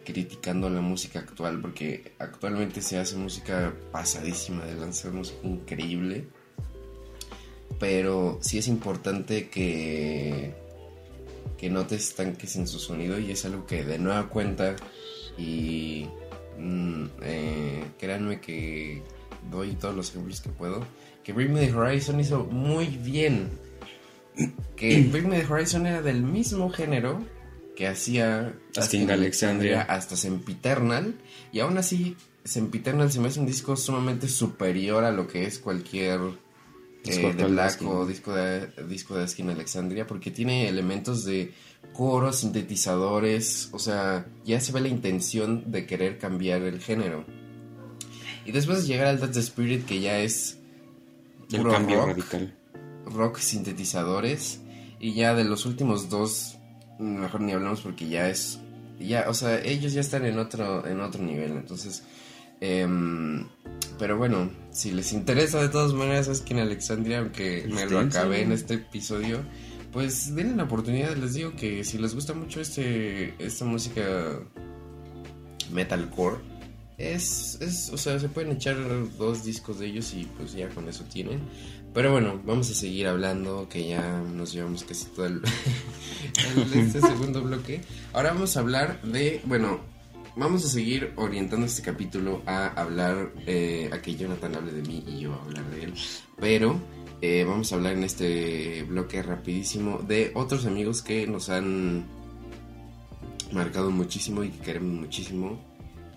[0.06, 6.28] criticando la música actual, porque actualmente se hace música pasadísima de lanzar música increíble.
[7.80, 10.54] Pero sí es importante que,
[11.58, 14.76] que no te estanques en su sonido y es algo que de nueva cuenta
[15.38, 16.08] y
[16.58, 19.02] mm, eh, créanme que
[19.50, 20.86] doy todos los ejemplos que puedo.
[21.24, 23.50] Que Bring Me The Horizon hizo muy bien.
[24.76, 27.24] Que Bring Me The Horizon era del mismo género
[27.76, 29.82] que hacía Asking Alexandria.
[29.82, 31.16] hasta Sempiternal.
[31.52, 35.60] Y aún así, Sempiternal se me hace un disco sumamente superior a lo que es
[35.60, 36.20] cualquier
[37.04, 37.88] Disco eh, de actual de Black Asking.
[37.88, 40.08] o disco de, disco de Asking Alexandria.
[40.08, 41.54] Porque tiene elementos de
[41.94, 43.70] coros, sintetizadores.
[43.72, 47.26] O sea, ya se ve la intención de querer cambiar el género.
[48.46, 50.58] Y después de llegar al That's the Spirit, que ya es
[51.52, 52.54] El cambio rock, radical.
[53.06, 54.60] rock sintetizadores.
[55.00, 56.58] Y ya de los últimos dos,
[57.00, 58.60] mejor ni hablamos porque ya es,
[59.00, 62.04] ya, o sea, ellos ya están en otro, en otro nivel, entonces,
[62.62, 63.48] em,
[64.00, 68.00] pero bueno, si les interesa de todas maneras, es que en Alexandria, aunque me lo
[68.00, 69.40] acabé en este episodio,
[69.92, 74.40] pues denle la oportunidad, les digo que si les gusta mucho este, esta música
[75.72, 76.38] metalcore,
[76.98, 78.76] es, es, o sea, se pueden echar
[79.18, 81.42] dos discos de ellos y pues ya con eso tienen.
[81.94, 85.42] Pero bueno, vamos a seguir hablando, que ya nos llevamos casi todo el,
[86.74, 87.82] este segundo bloque.
[88.14, 89.80] Ahora vamos a hablar de, bueno,
[90.36, 95.04] vamos a seguir orientando este capítulo a hablar, eh, a que Jonathan hable de mí
[95.08, 95.94] y yo a hablar de él.
[96.40, 96.80] Pero
[97.22, 102.06] eh, vamos a hablar en este bloque rapidísimo de otros amigos que nos han
[103.52, 105.74] marcado muchísimo y que queremos muchísimo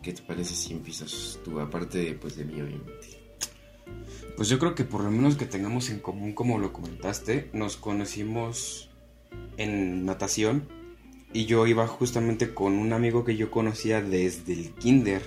[0.06, 3.18] ¿Qué te parece si empiezas tú, aparte pues, de mí, obviamente?
[4.36, 7.76] Pues yo creo que por lo menos que tengamos en común, como lo comentaste, nos
[7.76, 8.88] conocimos
[9.56, 10.68] en natación
[11.36, 15.20] y yo iba justamente con un amigo que yo conocía desde el kinder,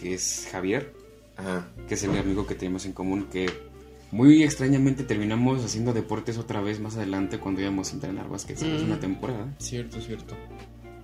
[0.00, 0.94] que es Javier,
[1.86, 3.50] que es el amigo que tenemos en común, que
[4.10, 8.84] muy extrañamente terminamos haciendo deportes otra vez más adelante cuando íbamos a entrenar básquet, mm.
[8.86, 9.54] una temporada.
[9.58, 10.34] Cierto, cierto.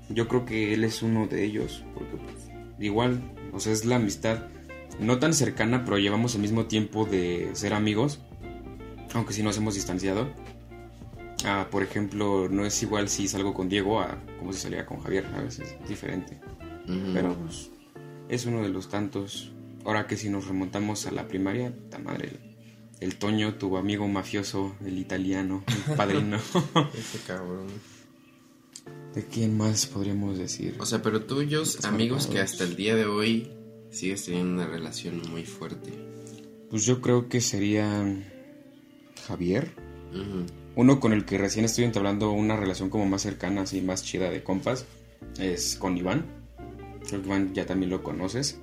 [0.08, 3.20] Yo creo que él es uno de ellos, porque pues, igual,
[3.52, 4.46] o sea, es la amistad
[4.98, 8.20] no tan cercana, pero llevamos el mismo tiempo de ser amigos,
[9.12, 10.30] aunque si nos hemos distanciado.
[11.44, 15.00] Ah, por ejemplo, no es igual si salgo con Diego a como si salía con
[15.00, 16.38] Javier, a veces es diferente.
[16.86, 17.70] Pero pues,
[18.28, 19.52] es uno de los tantos.
[19.84, 22.32] Ahora que si nos remontamos a la primaria, ta madre,
[23.00, 26.36] el, Toño, tu amigo mafioso, el italiano, el padrino.
[26.36, 27.66] Ese cabrón.
[29.14, 30.76] ¿De quién más podríamos decir?
[30.78, 33.50] O sea, pero tuyos, amigos que hasta el día de hoy
[33.90, 35.92] sigues teniendo una relación muy fuerte.
[36.70, 38.04] Pues yo creo que sería
[39.26, 39.74] Javier.
[40.76, 44.30] Uno con el que recién estoy entablando una relación como más cercana, así más chida
[44.30, 44.86] de compas,
[45.40, 46.26] es con Iván.
[47.08, 48.60] Creo que Iván ya también lo conoces.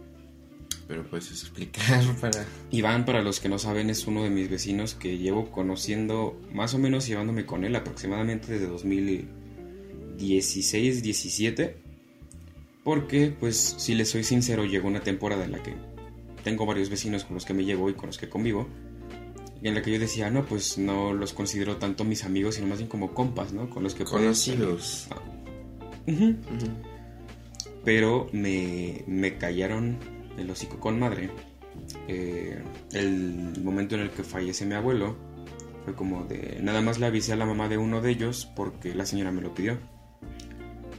[0.88, 2.46] Pero puedes explicar para...
[2.72, 6.74] Iván, para los que no saben, es uno de mis vecinos que llevo conociendo, más
[6.74, 9.44] o menos llevándome con él aproximadamente desde 2000
[10.18, 11.76] 16, 17.
[12.84, 15.74] Porque, pues, si les soy sincero, llegó una temporada en la que
[16.44, 18.68] tengo varios vecinos con los que me llevo y con los que convivo.
[19.64, 22.80] En la que yo decía, no, pues no los considero tanto mis amigos, sino más
[22.80, 23.70] bien como compas, ¿no?
[23.70, 24.04] Con los que...
[24.04, 25.08] Conocidos.
[25.10, 25.22] Ah.
[27.86, 29.98] Pero me, me callaron
[30.38, 31.30] el hocico con madre.
[32.08, 35.16] Eh, el momento en el que fallece mi abuelo
[35.86, 36.60] fue como de...
[36.62, 39.42] Nada más le avisé a la mamá de uno de ellos porque la señora me
[39.42, 39.80] lo pidió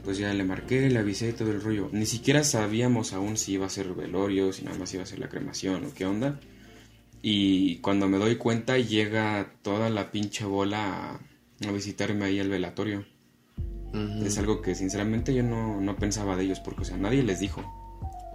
[0.05, 1.89] pues ya le marqué, le avisé todo el rollo.
[1.91, 5.17] Ni siquiera sabíamos aún si iba a ser velorio, si nada más iba a ser
[5.17, 6.39] la cremación o qué onda.
[7.27, 11.19] Y cuando me doy cuenta llega toda la pinche bola
[11.65, 13.03] a, visitarme ahí al velatorio.
[14.23, 17.63] Es algo que sinceramente yo no, pensaba de ellos porque, o sea, nadie les dijo.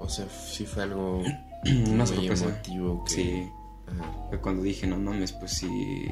[0.00, 1.22] O sea, sí fue algo
[1.88, 2.60] una sorpresa.
[3.06, 3.48] Sí.
[4.28, 6.08] Fue cuando dije, no mames, pues sí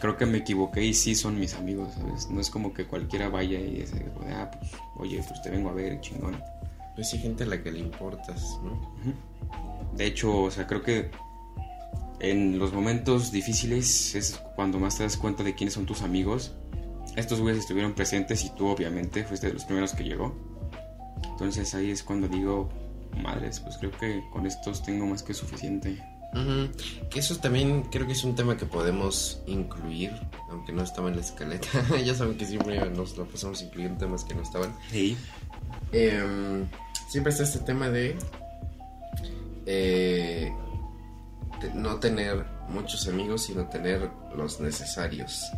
[0.00, 2.30] creo que me equivoqué y sí son mis amigos, ¿sabes?
[2.30, 5.74] No es como que cualquiera vaya y dice, ah, pues, oye, pues te vengo a
[5.74, 6.42] ver, chingón.
[6.94, 8.94] Pues sí, gente a la que le importas, ¿no?
[9.94, 11.10] De hecho, o sea, creo que
[12.20, 16.52] en los momentos difíciles es cuando más te das cuenta de quiénes son tus amigos.
[17.16, 20.34] Estos güeyes estuvieron presentes y tú obviamente fuiste de los primeros que llegó.
[21.24, 22.68] Entonces ahí es cuando digo,
[23.22, 26.02] madres, pues creo que con estos tengo más que suficiente.
[27.10, 30.12] Que eso también creo que es un tema que podemos incluir,
[30.48, 31.68] aunque no estaba en la escaleta.
[32.04, 34.72] ya saben que siempre nos lo pasamos incluyendo temas que no estaban.
[34.90, 35.16] Sí.
[35.92, 36.66] Em,
[37.08, 38.16] siempre está este tema de,
[39.66, 40.69] eh, de
[41.74, 45.50] no tener muchos amigos, sino tener los necesarios.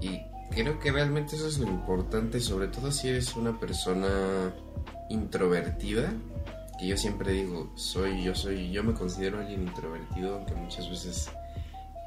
[0.00, 0.20] Y
[0.50, 4.54] creo que realmente eso es lo importante, sobre todo si eres una persona
[5.10, 6.12] introvertida
[6.78, 11.30] que yo siempre digo, soy, yo soy, yo me considero alguien introvertido, aunque muchas veces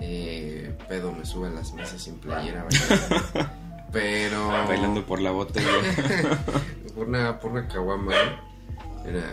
[0.01, 3.51] eh, pedo me sube a las mesas sin playera bailando.
[3.91, 4.49] Pero.
[4.49, 5.67] Bailando por la botella.
[6.95, 8.13] por una, por una caguama,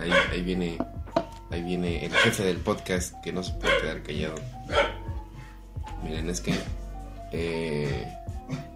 [0.03, 0.79] ahí, ahí viene.
[1.55, 4.35] Ahí viene el jefe del podcast que no se puede quedar callado.
[6.03, 6.53] Miren, es que.
[7.31, 8.13] Eh,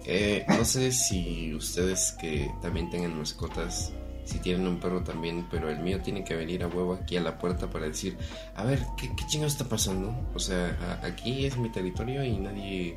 [0.06, 3.92] eh, no sé si ustedes que también tengan mascotas
[4.24, 7.20] si tienen un perro también, pero el mío tiene que venir a huevo aquí a
[7.20, 8.16] la puerta para decir,
[8.54, 10.14] a ver, ¿qué, qué está pasando?
[10.36, 12.96] O sea, aquí es mi territorio y nadie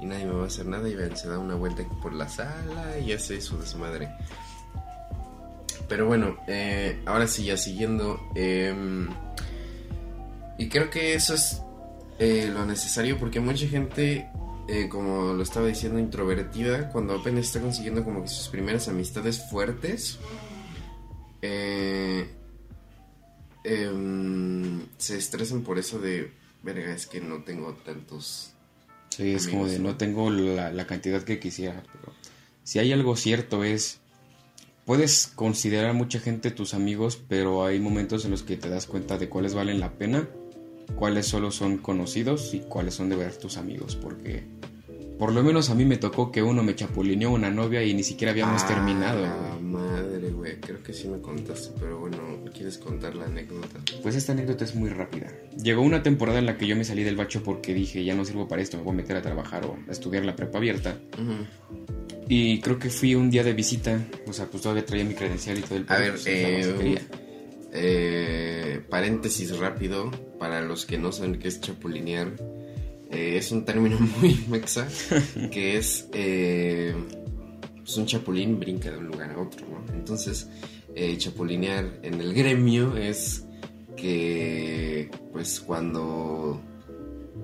[0.00, 3.00] y nadie me va a hacer nada y se da una vuelta por la sala
[3.04, 4.10] y hace su desmadre.
[5.86, 8.20] Pero bueno, eh, ahora sí, ya siguiendo.
[8.34, 9.08] Em,
[10.58, 11.62] y creo que eso es
[12.18, 14.28] eh, lo necesario porque mucha gente
[14.70, 19.42] eh, como lo estaba diciendo, introvertida, cuando apenas está consiguiendo como que sus primeras amistades
[19.48, 20.18] fuertes,
[21.40, 22.28] eh,
[23.64, 28.52] em, se estresan por eso de, verga, es que no tengo tantos...
[29.08, 29.88] Sí, es como de ¿no?
[29.88, 32.12] no tengo la, la cantidad que quisiera, pero
[32.62, 34.00] si hay algo cierto es,
[34.88, 38.86] puedes considerar a mucha gente tus amigos, pero hay momentos en los que te das
[38.86, 40.26] cuenta de cuáles valen la pena,
[40.96, 44.44] cuáles solo son conocidos y cuáles son de ver tus amigos, porque
[45.18, 48.02] por lo menos a mí me tocó que uno me chapulineó una novia y ni
[48.02, 49.20] siquiera habíamos Ah, terminado.
[49.20, 49.62] güey.
[49.62, 52.16] madre, güey, creo que sí me contaste, pero bueno,
[52.54, 53.80] ¿quieres contar la anécdota?
[54.02, 55.30] Pues esta anécdota es muy rápida.
[55.62, 58.24] Llegó una temporada en la que yo me salí del bacho porque dije, ya no
[58.24, 60.96] sirvo para esto, me voy a meter a trabajar o a estudiar la prepa abierta.
[61.20, 61.97] Ujú.
[62.28, 65.58] Y creo que fui un día de visita, o sea, pues todavía traía mi credencial
[65.58, 66.98] y todo el A ver, pues, eh,
[67.72, 72.32] eh, paréntesis rápido para los que no saben qué es chapulinear.
[73.10, 74.86] Eh, es un término muy mexa
[75.50, 79.94] que es pues un chapulín brinca de un lugar a otro, ¿no?
[79.94, 80.48] Entonces,
[81.16, 83.46] chapulinear en el gremio es
[83.96, 86.60] que, pues, cuando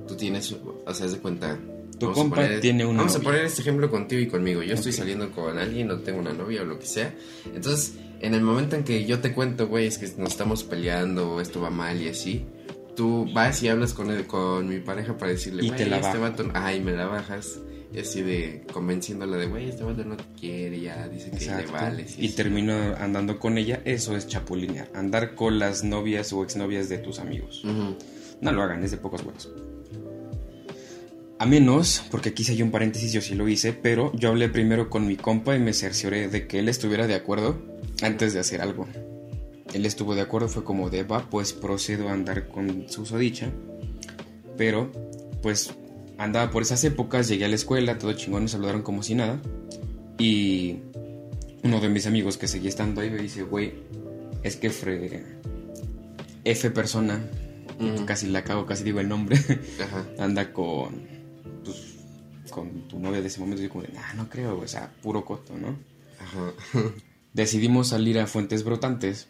[0.07, 1.59] tú tienes, o sea, de cuenta.
[1.99, 3.30] Tu vamos a compa poner- tiene una Vamos a novia.
[3.30, 4.62] poner este ejemplo contigo y conmigo.
[4.62, 4.99] Yo estoy Ok.
[4.99, 7.14] saliendo con alguien, no tengo una novia o lo que sea.
[7.55, 11.40] Entonces, en el momento en que yo te cuento, güey, es que nos estamos peleando,
[11.40, 12.45] esto va mal y así,
[12.97, 15.99] tú vas y hablas con, el- con mi pareja para decirle, Y güey, te la
[15.99, 17.59] este vato, ay, me la bajas.
[17.92, 21.45] Y así de convenciéndola de, güey, este vato no te quiere, ya dice que le
[21.45, 21.72] Exacto.
[21.74, 22.18] vales.
[22.18, 22.34] y así.
[22.34, 24.88] termino andando con ella, eso es chapulinear.
[24.95, 27.62] Andar con las novias o exnovias de tus amigos.
[27.64, 27.97] Ujú.
[28.40, 29.49] No lo hagan, es de pocos buenos.
[31.39, 34.49] A menos, porque aquí sí hay un paréntesis, yo sí lo hice, pero yo hablé
[34.49, 37.61] primero con mi compa y me cercioré de que él estuviera de acuerdo
[38.03, 38.87] antes de hacer algo.
[39.72, 43.51] Él estuvo de acuerdo, fue como de, va, pues procedo a andar con su sodicha.
[44.57, 44.93] Pero,
[45.43, 45.74] pues,
[46.18, 49.41] andaba por esas épocas, llegué a la escuela, todo chingón, me saludaron como si nada.
[50.18, 50.76] Y
[51.64, 53.72] uno de mis amigos que seguía estando ahí me dice, güey,
[54.45, 55.24] es que Fre...
[56.45, 57.20] F persona,
[57.80, 58.05] Ujú.
[58.05, 59.37] casi la cago, casi digo el nombre,
[59.82, 60.05] Ajá.
[60.22, 61.14] anda con,
[61.65, 63.62] pues, con tu novia de ese momento.
[63.62, 65.77] Yo como de, nah, no creo, o sea, puro coto, ¿no?
[66.21, 66.53] Ajá.
[67.33, 69.29] Decidimos salir a Fuentes Brotantes,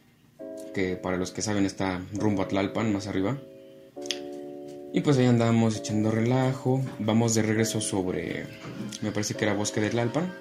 [0.75, 3.39] que para los que saben está rumbo a Tlalpan, más arriba.
[4.93, 8.47] Y pues ahí andamos echando relajo, vamos de regreso sobre,
[9.03, 10.33] me parece que era Bosque de Tlalpan.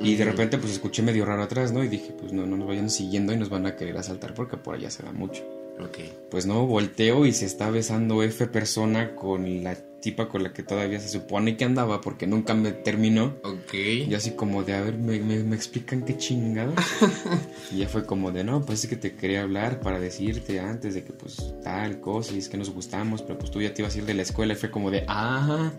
[0.00, 1.84] Y de repente pues escuché medio raro atrás, ¿no?
[1.84, 4.56] Y dije, pues no, no nos vayan siguiendo y nos van a querer asaltar porque
[4.56, 5.44] por allá se da mucho.
[5.84, 5.98] Ok.
[6.30, 10.62] Pues no, volteo y se está besando F persona con la tipa con la que
[10.62, 13.36] todavía se supone que andaba porque nunca me terminó.
[13.44, 13.74] Ok.
[13.74, 16.74] Y así como de, a ver, ¿me, me, me explican qué chingado?
[17.72, 20.94] y ya fue como de, no, pues es que te quería hablar para decirte antes
[20.94, 23.82] de que pues tal cosa y es que nos gustamos, pero pues tú ya te
[23.82, 25.72] ibas a ir de la escuela y fue como de, ah,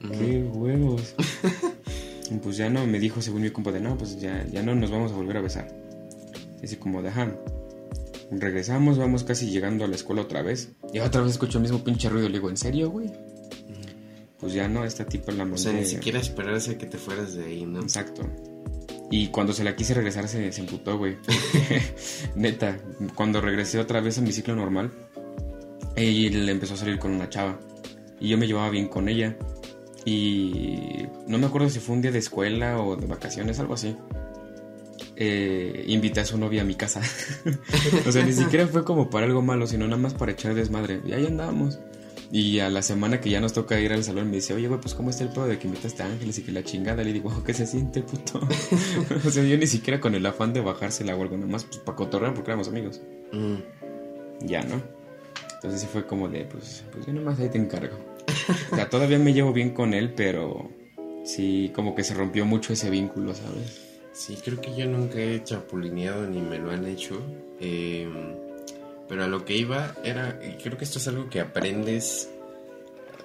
[0.00, 1.14] qué huevos.
[2.30, 4.74] y pues ya no, me dijo según mi compa de, no, pues ya, ya no
[4.74, 5.68] nos vamos a volver a besar.
[6.62, 7.32] Y así como de, ajá.
[8.30, 10.72] Regresamos, vamos casi llegando a la escuela otra vez.
[10.92, 12.28] Y otra vez escucho el mismo pinche ruido.
[12.28, 13.10] Le digo, ¿en serio, güey?
[14.38, 16.98] Pues ya no, esta tipa la O sea, mandé- ni siquiera esperarse a que te
[16.98, 17.80] fueras de ahí, ¿no?
[17.80, 18.22] Exacto.
[19.10, 21.16] Y cuando se la quise regresar se, se emputó, güey.
[22.34, 22.78] Neta,
[23.14, 24.90] cuando regresé otra vez a mi ciclo normal,
[25.96, 27.60] ella le empezó a salir con una chava.
[28.20, 29.36] Y yo me llevaba bien con ella.
[30.04, 33.96] Y no me acuerdo si fue un día de escuela o de vacaciones, algo así.
[35.16, 37.00] Eh, invité a su novia a mi casa.
[38.06, 41.00] o sea, ni siquiera fue como para algo malo, sino nada más para echar desmadre.
[41.06, 41.78] Y ahí andábamos.
[42.32, 44.80] Y a la semana que ya nos toca ir al salón me dice, oye, güey,
[44.80, 47.04] pues ¿cómo está el pedo de que invitaste a Ángeles y que la chingada?
[47.04, 48.40] Le digo, "Oh, ¿qué se siente, puto?
[49.24, 51.78] o sea, yo ni siquiera con el afán de bajársela o algo, nada más pues,
[51.78, 53.00] para cotorrear porque éramos amigos.
[53.32, 54.46] Mm.
[54.46, 54.82] Ya, ¿no?
[55.54, 57.96] Entonces sí fue como de, pues, pues yo nomás ahí te encargo.
[58.72, 60.70] O sea, todavía me llevo bien con él, pero
[61.24, 63.93] sí, como que se rompió mucho ese vínculo, ¿sabes?
[64.14, 67.20] Sí, creo que yo nunca he chapulineado ni me lo han hecho.
[67.60, 68.08] eh,
[69.08, 72.30] pero a lo que iba era, y creo que esto es algo que aprendes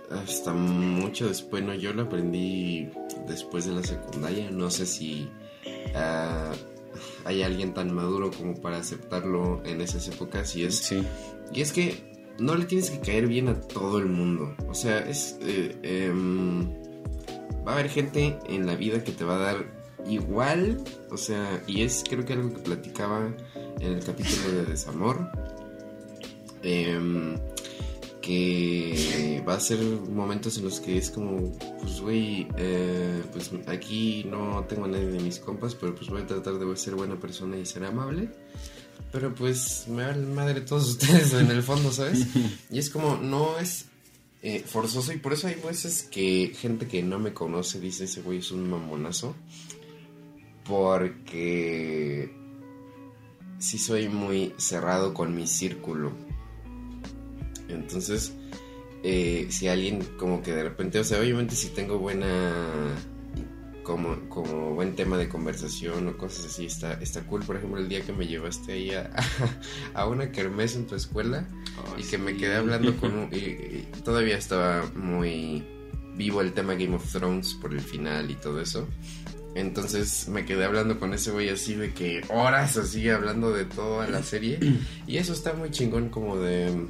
[0.09, 1.73] hasta mucho después, ¿no?
[1.73, 2.89] Yo lo aprendí
[3.27, 4.51] después de la secundaria.
[4.51, 5.29] No sé si
[5.95, 6.51] ah,
[7.23, 10.53] hay alguien tan maduro como para aceptarlo en esas épocas.
[10.55, 11.01] Y es, Sí,
[11.53, 11.95] y es que
[12.39, 14.55] no le tienes que caer bien a todo el mundo.
[14.67, 15.37] O sea, es.
[15.41, 16.67] eh, em,
[17.65, 20.83] va a haber gente en la vida que te va a dar igual.
[21.11, 23.33] O sea, y es creo que algo que platicaba
[23.79, 25.29] en el capítulo de Desamor.
[26.61, 27.37] em,
[28.21, 34.23] que va a ser momentos en los que es como, pues güey, eh, pues aquí
[34.29, 37.19] no tengo a nadie de mis compas, pero pues voy a tratar de ser buena
[37.19, 38.29] persona y ser amable.
[39.11, 42.27] Pero pues me vale madre todos ustedes en el fondo, ¿sabes?
[42.69, 43.85] Y es como, no es
[44.41, 48.21] eh, forzoso y por eso hay veces que gente que no me conoce dice ese
[48.21, 49.35] güey es un mamonazo.
[50.69, 52.31] Porque
[53.57, 56.13] sí soy muy cerrado con mi círculo.
[57.67, 58.33] Entonces,
[59.03, 62.95] eh, si alguien como que de repente, o sea, obviamente si tengo buena
[63.89, 67.41] como, como buen tema de conversación o cosas así, está, está cool.
[67.43, 69.09] Por ejemplo, el día que me llevaste ahí a,
[69.95, 71.47] a una kermés en tu escuela
[71.97, 75.65] y que me quedé hablando con un, y, todavía estaba muy
[76.15, 78.87] vivo el tema Game of Thrones por el final y todo eso.
[79.59, 84.07] Entonces me quedé hablando con ese güey así de que horas así hablando de toda
[84.07, 84.59] la serie.
[85.07, 86.87] Y eso está muy chingón como de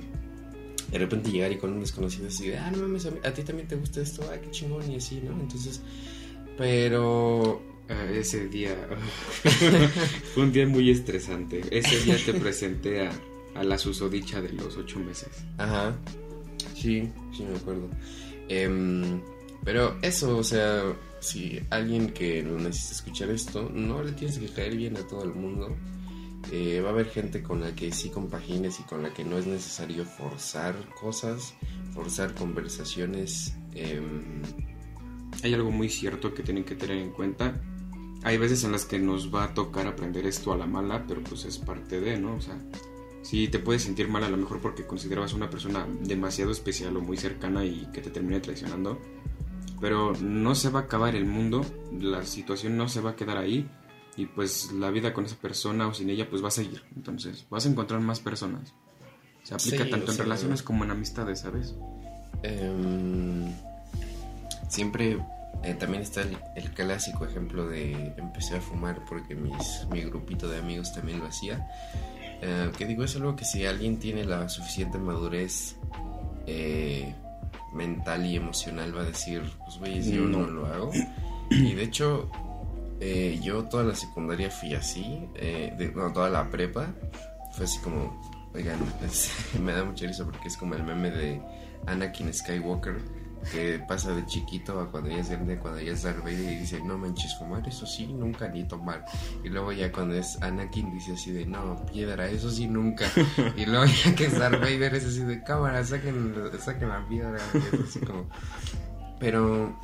[0.91, 3.67] de repente llegar y con un desconocido así de, ah, no mames, a, ti también
[3.67, 5.39] te gusta esto, ah, qué chingón y así, ¿no?
[5.39, 5.81] Entonces,
[6.57, 7.61] pero...
[7.91, 8.75] Ah, ese día
[10.33, 11.61] fue un día muy estresante.
[11.71, 13.11] Ese día te presenté a,
[13.55, 15.29] a la susodicha de los ocho meses.
[15.57, 15.95] Ajá,
[16.75, 17.89] sí, sí me acuerdo.
[18.47, 19.21] Em,
[19.63, 20.83] pero eso, o sea,
[21.19, 25.23] si alguien que lo necesita escuchar esto, no le tienes que caer bien a todo
[25.23, 25.75] el mundo.
[26.51, 29.37] Eh, va a haber gente con la que sí compagines y con la que no
[29.37, 31.53] es necesario forzar cosas,
[31.93, 33.53] forzar conversaciones.
[33.75, 34.41] Em,
[35.43, 37.61] Hay algo muy cierto que tienen que tener en cuenta.
[38.23, 41.21] Hay veces en las que nos va a tocar aprender esto a la mala, pero
[41.23, 42.35] pues es parte de, ¿no?
[42.35, 42.57] O sea,
[43.21, 47.01] sí te puedes sentir mal a lo mejor porque considerabas una persona demasiado especial o
[47.01, 48.99] muy cercana y que te termine traicionando.
[49.79, 51.65] Pero no se va a acabar el mundo,
[51.99, 53.69] la situación no se va a quedar ahí
[54.17, 56.83] y pues la vida con esa persona o sin ella pues va a seguir.
[56.95, 58.73] Entonces vas a encontrar más personas.
[59.43, 61.75] Se aplica tanto en relaciones como en amistades, ¿sabes?
[62.43, 63.53] Em,
[64.67, 65.17] siempre
[65.63, 70.59] eh, también está el, clásico ejemplo de empecé a fumar porque mis, mi grupito de
[70.59, 71.67] amigos también lo hacía.
[72.41, 75.75] Eh, que digo, es algo que si alguien tiene la suficiente madurez
[76.45, 77.13] eh,
[77.73, 80.47] mental y emocional va a decir, pues güey, yo no.
[80.47, 80.91] lo hago.
[81.49, 82.29] Y de hecho,
[82.99, 86.93] eh, yo toda la secundaria fui así, de, no, toda la prepa
[87.53, 88.21] fue así como,
[88.53, 88.79] oigan,
[89.63, 91.41] me da mucha risa porque es como el meme de
[91.87, 93.01] Anakin Skywalker
[93.51, 96.81] que pasa de chiquito a cuando ya es grande, cuando ya es Darth y dice,
[96.83, 99.05] no manches, fumar, eso sí, nunca, ni tomar.
[99.43, 103.05] Y luego ya cuando es Anakin dice así de, no, piedra, eso sí, nunca.
[103.55, 107.39] Y luego ya que es Darth Vader así de, cámara, saquen, saquen la piedra.
[107.87, 108.27] así como...
[109.19, 109.77] Pero,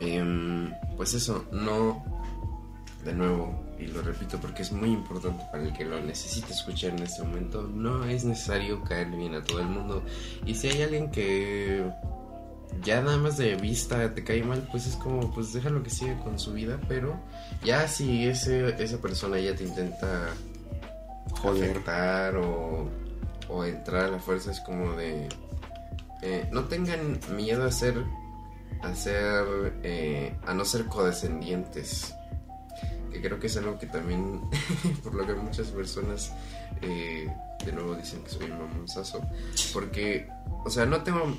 [0.00, 2.02] eh, pues eso, no,
[3.04, 6.92] de nuevo, y lo repito porque es muy importante para el que lo necesite escuchar
[6.92, 10.02] en este momento, no es necesario caer bien a todo el mundo.
[10.44, 11.84] Y si hay alguien que
[12.82, 16.18] ya nada más de vista te cae mal, pues es como, pues déjalo que siga
[16.20, 17.18] con su vida, pero
[17.64, 20.28] ya si ese, esa persona ya te intenta
[21.40, 22.88] joder o,
[23.48, 25.28] o entrar a la fuerza, es como de...
[26.22, 28.04] Eh, no tengan miedo a ser,
[28.82, 32.14] a ser, eh, a no ser codescendientes.
[33.12, 34.40] Que creo que es algo que también,
[35.04, 36.32] por lo que muchas personas
[36.82, 37.32] eh,
[37.64, 39.20] de nuevo dicen que soy un mamonzazo.
[39.72, 40.28] Porque,
[40.64, 41.38] o sea, no tengo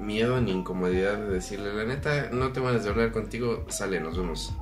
[0.00, 4.16] miedo ni incomodidad de decirle, la neta, no te van a hablar contigo, sale, nos
[4.16, 4.52] vemos.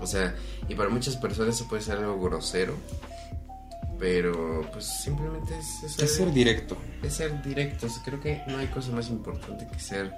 [0.00, 0.34] O sea,
[0.68, 2.74] y para muchas personas eso puede ser algo grosero,
[3.98, 6.76] pero pues simplemente es, es, ser directo.
[7.02, 10.12] Es ser directo, creo que no hay cosa más importante que ser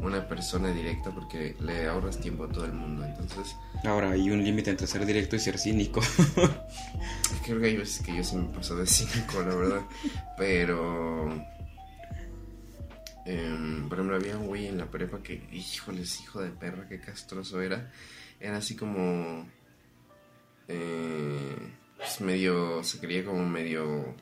[0.00, 3.56] una persona directa porque le ahorras tiempo a todo el mundo, entonces...
[3.84, 6.00] Ahora, hay un límite entre ser directo y ser cínico.
[7.44, 9.82] creo que hay veces que yo se me paso de cínico, la verdad,
[10.36, 11.28] pero
[13.26, 17.00] Em, por ejemplo, había un güey en la prepa que, híjoles, hijo de perra, qué
[17.00, 17.90] castroso era.
[18.38, 19.48] Era así como.
[20.68, 21.56] Eh,
[21.96, 22.84] pues medio.
[22.84, 24.14] Se creía como medio.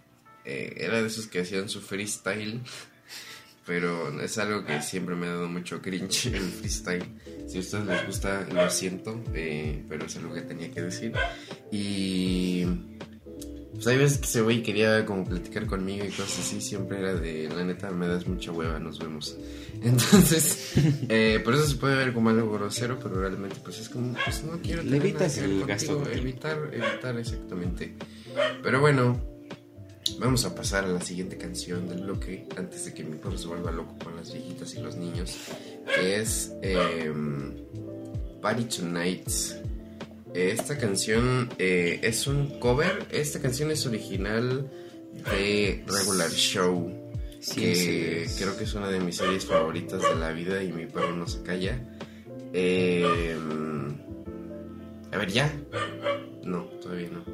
[0.47, 2.63] Eh, era de esos que hacían su freestyle.
[3.67, 7.05] Pero es algo que siempre me ha dado mucho cringe el freestyle.
[7.47, 9.23] Si a ustedes les gusta, lo siento.
[9.35, 11.13] Eh, pero es algo que tenía que decir.
[11.71, 12.65] Y
[13.75, 17.15] pues hay veces que ese güey quería como platicar conmigo y cosas así, siempre era
[17.15, 19.37] de, la neta, me das mucha hueva, nos vemos.
[19.83, 20.75] Entonces,
[21.09, 24.45] eh, por eso se puede ver como algo grosero, pero realmente pues es como, pues
[24.45, 26.03] no quiero tener evitas el gasto.
[26.11, 27.95] Evitar, evitar exactamente.
[28.63, 29.21] Pero bueno,
[30.19, 33.49] vamos a pasar a la siguiente canción del bloque, antes de que mi perro se
[33.49, 35.37] vuelva loco con las viejitas y los niños,
[35.95, 37.13] que es eh,
[38.41, 39.29] Party Tonight
[40.35, 43.07] esta canción eh, es un cover.
[43.11, 44.71] Esta canción es original
[45.31, 46.93] de Regular Show.
[47.55, 51.15] que creo que es una de mis series favoritas de la vida y mi perro
[51.15, 51.79] no se calla.
[52.53, 53.37] Eh,
[55.13, 55.53] a ver, ya.
[56.43, 57.25] No, todavía no.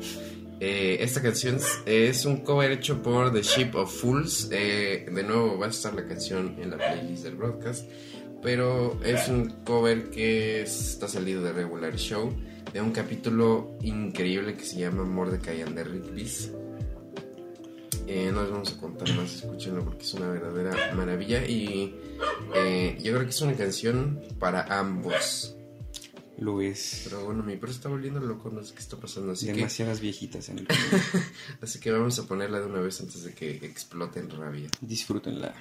[0.60, 4.50] Eh, esta canción es un cover hecho por The Ship of Fools.
[4.52, 7.88] Eh, de nuevo va a estar la canción en la playlist del broadcast.
[8.42, 12.34] Pero es un cover que está salido de Regular Show.
[12.72, 16.52] De un capítulo increíble que se llama Mordecai and the Rigby's.
[18.06, 21.46] Eh, no les vamos a contar más, escúchenlo porque es una verdadera maravilla.
[21.46, 21.94] Y
[22.54, 25.56] eh, yo creo que es una canción para ambos.
[26.38, 27.02] Lo es.
[27.04, 29.32] Pero bueno, mi perro está volviendo loco, no sé qué está pasando.
[29.32, 30.66] Así Demasiadas viejitas en el
[31.60, 34.68] Así que vamos a ponerla de una vez antes de que explote en rabia.
[34.80, 35.54] Disfrútenla.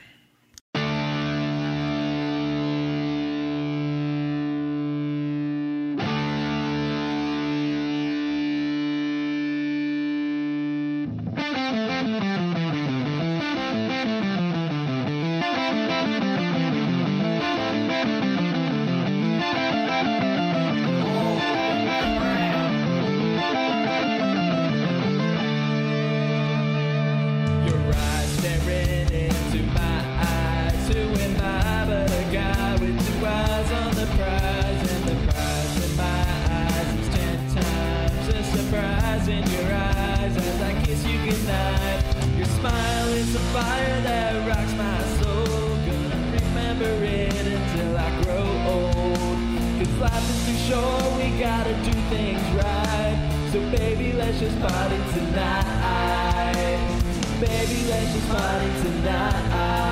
[58.11, 59.88] She's fighting tonight.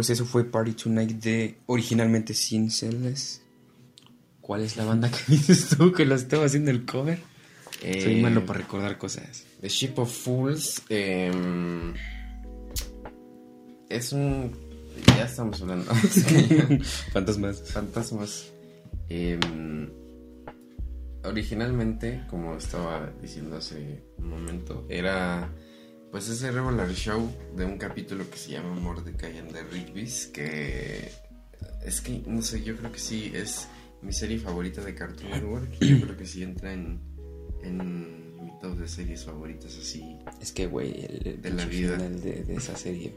[0.00, 3.42] Pues eso fue Party Tonight de originalmente Sin Cells.
[4.40, 7.18] ¿Cuál es la banda que dices tú que lo estaba haciendo el cover?
[7.82, 9.44] Soy eh, malo para recordar cosas.
[9.60, 10.80] The Ship of Fools.
[10.88, 11.92] Em,
[13.90, 14.52] es un.
[15.06, 15.84] Ya estamos hablando.
[17.12, 17.62] Fantasmas.
[17.70, 18.50] Fantasmas.
[19.10, 19.86] Em,
[21.24, 25.52] originalmente, como estaba diciendo hace un momento, era
[26.10, 31.10] pues ese regular show de un capítulo que se llama Mordecai and the Rigby's, que
[31.84, 33.68] es que, no sé, yo creo que sí es
[34.02, 35.72] mi serie favorita de Cartoon Network.
[35.80, 37.00] Yo creo que sí entra en,
[37.62, 40.18] en mi top de series favoritas así.
[40.40, 43.14] Es que, güey, el, de la vida de, de esa serie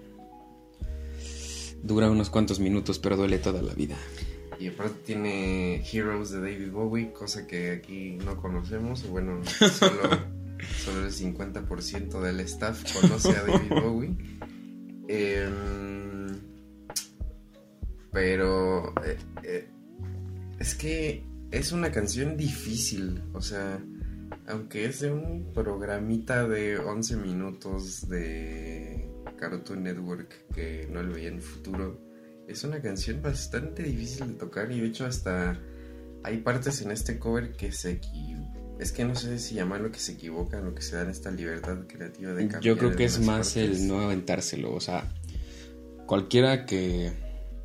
[1.84, 3.98] dura unos cuantos minutos, pero duele toda la vida.
[4.60, 9.08] Y aparte tiene Heroes de David Bowie, cosa que aquí no conocemos.
[9.10, 9.42] Bueno,
[9.80, 10.10] solo
[10.64, 14.18] solo el 50% del staff conoce a David Bowie.
[15.08, 16.40] Em,
[18.12, 19.68] pero eh, eh,
[20.60, 23.84] es que es una canción difícil, o sea,
[24.48, 31.30] aunque es de un programita de 11 minutos de Cartoon Network que no lo veía
[31.30, 32.00] en el futuro,
[32.48, 35.60] es una canción bastante difícil de tocar y de hecho hasta
[36.24, 38.00] hay partes en este cover que se
[38.84, 41.32] es que no sé si llamarlo que se equivoca lo que se da en esta
[41.32, 45.12] libertad creativa de Yo creo que es más el no aventárselo, o sea,
[46.06, 47.12] cualquiera que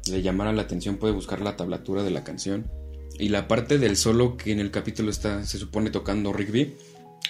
[0.08, 2.70] le llamara la atención puede buscar la tablatura de la canción
[3.18, 6.76] y la parte del solo que en el capítulo está se supone tocando Rigby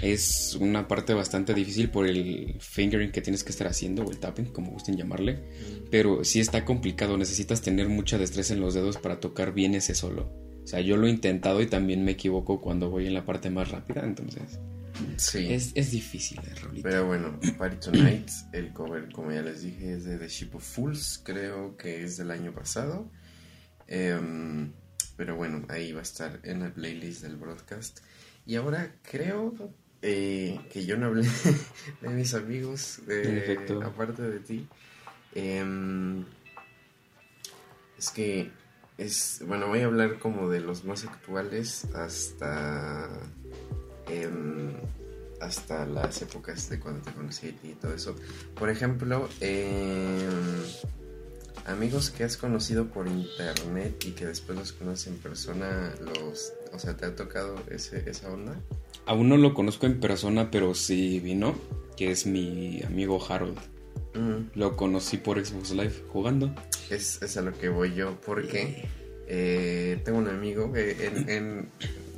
[0.02, 4.18] es una parte bastante difícil por el fingering que tienes que estar haciendo o el
[4.18, 5.88] tapping, como gusten llamarle, mm.
[5.90, 9.94] pero sí está complicado, necesitas tener mucha destreza en los dedos para tocar bien ese
[9.94, 10.47] solo.
[10.68, 13.48] O sea, yo lo he intentado y también me equivoco cuando voy en la parte
[13.48, 14.58] más rápida, entonces
[15.16, 15.50] Sí.
[15.50, 16.90] Es, es difícil de rolita.
[16.90, 20.62] Pero bueno, Party Tonight, el cover, como ya les dije, es de The Ship of
[20.62, 23.10] Fools, creo que es del año pasado.
[23.86, 24.72] Em,
[25.16, 28.00] pero bueno, ahí va a estar en la playlist del broadcast.
[28.44, 29.54] Y ahora creo
[30.02, 31.26] eh, que yo no hablé
[32.02, 34.68] de mis amigos, eh, aparte de ti.
[35.34, 36.26] Em,
[37.96, 38.50] es que
[38.98, 43.08] es, bueno, voy a hablar como de los más actuales hasta
[44.08, 44.72] em,
[45.40, 48.16] hasta las épocas de cuando te conocí a ti y todo eso.
[48.56, 50.18] Por ejemplo, em,
[51.66, 56.78] amigos que has conocido por internet y que después los conoces en persona, los, o
[56.78, 58.58] sea, ¿te ha tocado ese, esa onda?
[59.06, 61.54] Aún no lo conozco en persona, pero sí vino,
[61.96, 63.58] que es mi amigo Harold.
[64.14, 66.52] Mm, Lo conocí por Xbox Live jugando.
[66.96, 68.84] Es, es a lo que voy yo, porque
[69.26, 71.68] eh, tengo un amigo que en, en-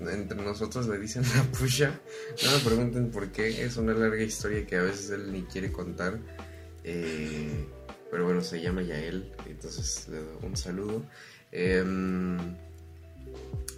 [0.09, 2.01] entre nosotros le dicen la pusha.
[2.45, 5.71] No me pregunten por qué, es una larga historia que a veces él ni quiere
[5.71, 6.18] contar.
[6.85, 7.66] Eh,
[8.11, 11.05] pero bueno, se llama Yael, entonces le doy un saludo.
[11.53, 12.39] Em,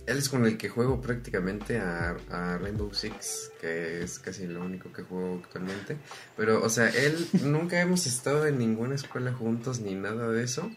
[0.07, 4.65] él es con el que juego prácticamente a, a Rainbow Six, que es casi lo
[4.65, 5.97] único que juego actualmente.
[6.37, 10.71] Pero, o sea, él nunca hemos estado en ninguna escuela juntos ni nada de eso.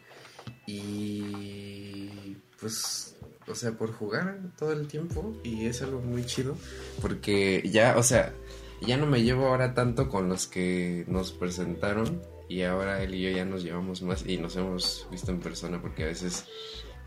[0.68, 3.16] Y pues,
[3.48, 6.58] o sea, por jugar todo el tiempo y es algo muy chido.
[7.02, 8.34] Porque ya, o sea,
[8.82, 12.22] ya no me llevo ahora tanto con los que nos presentaron.
[12.48, 15.82] Y ahora él y yo ya nos llevamos más y nos hemos visto en persona
[15.82, 16.46] porque a veces,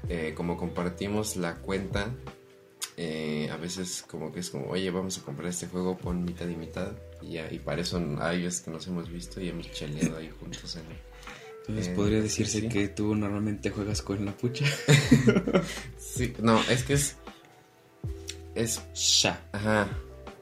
[0.09, 2.13] eh, como compartimos la cuenta,
[2.97, 6.49] eh, a veces como que es como, oye, vamos a comprar este juego, pon mitad
[6.49, 6.93] y mitad.
[7.23, 10.77] Y, y para eso hay veces que nos hemos visto y hemos cheleado ahí juntos
[10.77, 10.85] en,
[11.69, 12.69] Entonces Eh, podría decirse sí.
[12.69, 14.65] que tú normalmente juegas con la pucha.
[15.99, 17.17] Sí, no, es que es.
[18.55, 18.81] Es.
[18.95, 19.41] Sha.
[19.53, 19.89] Ajá.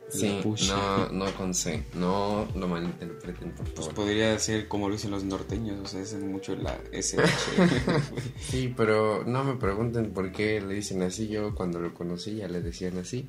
[0.08, 1.82] Sí, no, no con C.
[1.94, 3.94] No lo malinterpreten, por Pues favor.
[3.94, 7.26] podría ser como lo dicen los norteños, o sea, es mucho la SH.
[8.40, 11.26] Sí, pero no me pregunten por qué le dicen así.
[11.26, 13.28] Yo cuando lo conocí ya le decían así.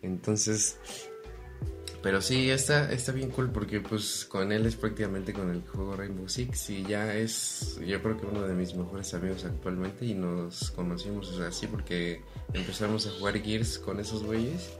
[0.00, 0.76] Entonces.
[2.06, 5.96] Pero sí, está, está bien cool porque pues con él es prácticamente con el juego
[5.96, 10.14] Rainbow Six y ya es yo creo que uno de mis mejores amigos actualmente y
[10.14, 14.70] nos conocimos así porque empezamos a jugar Gears con esos güeyes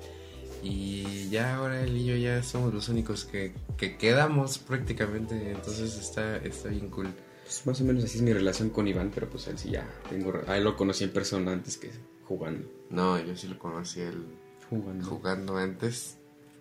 [0.63, 5.99] y ya ahora él y yo ya somos los únicos que, que quedamos prácticamente, entonces
[5.99, 7.09] está, está bien cool.
[7.43, 9.85] Pues más o menos así es mi relación con Iván, pero pues él sí ya
[10.09, 10.33] tengo...
[10.47, 11.91] A él lo conocí en persona antes que
[12.23, 12.69] jugando.
[12.89, 14.27] No, yo sí lo conocí él
[14.71, 15.05] Jugando.
[15.05, 16.16] jugando antes.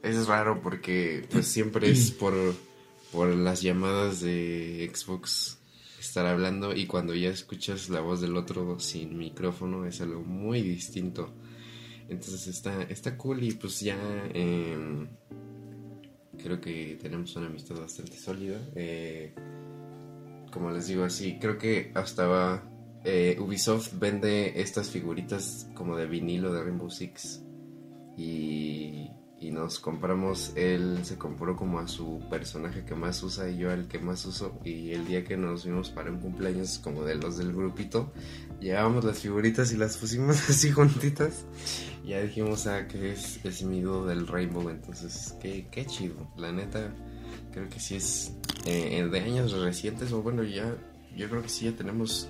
[0.06, 2.34] Es raro porque pues siempre es por,
[3.12, 5.58] por las llamadas de Xbox
[6.00, 10.62] estar hablando y cuando ya escuchas la voz del otro sin micrófono es algo muy
[10.62, 11.34] distinto.
[12.08, 13.98] Entonces está, está cool y pues ya
[14.34, 15.08] em,
[16.38, 18.62] creo que tenemos una amistad bastante sólida.
[18.76, 19.34] Eh,
[20.52, 22.64] como les digo así, creo que hasta va...
[23.04, 27.42] eh, Ubisoft vende estas figuritas como de vinilo de Rainbow Six
[28.18, 33.58] y, y nos compramos, él se compró como a su personaje que más usa y
[33.58, 34.60] yo al que más uso.
[34.64, 38.14] Y el día que nos vimos para un cumpleaños como de los del grupito,
[38.62, 41.46] llevábamos las figuritas y las pusimos así juntitas.
[42.06, 46.52] Ya dijimos, ah, que es, es mi dúo del Rainbow, entonces qué, qué chido, la
[46.52, 46.94] neta,
[47.52, 48.34] creo que sí es
[48.66, 50.76] eh, de años recientes o bueno, ya,
[51.16, 52.30] yo creo que sí ya tenemos...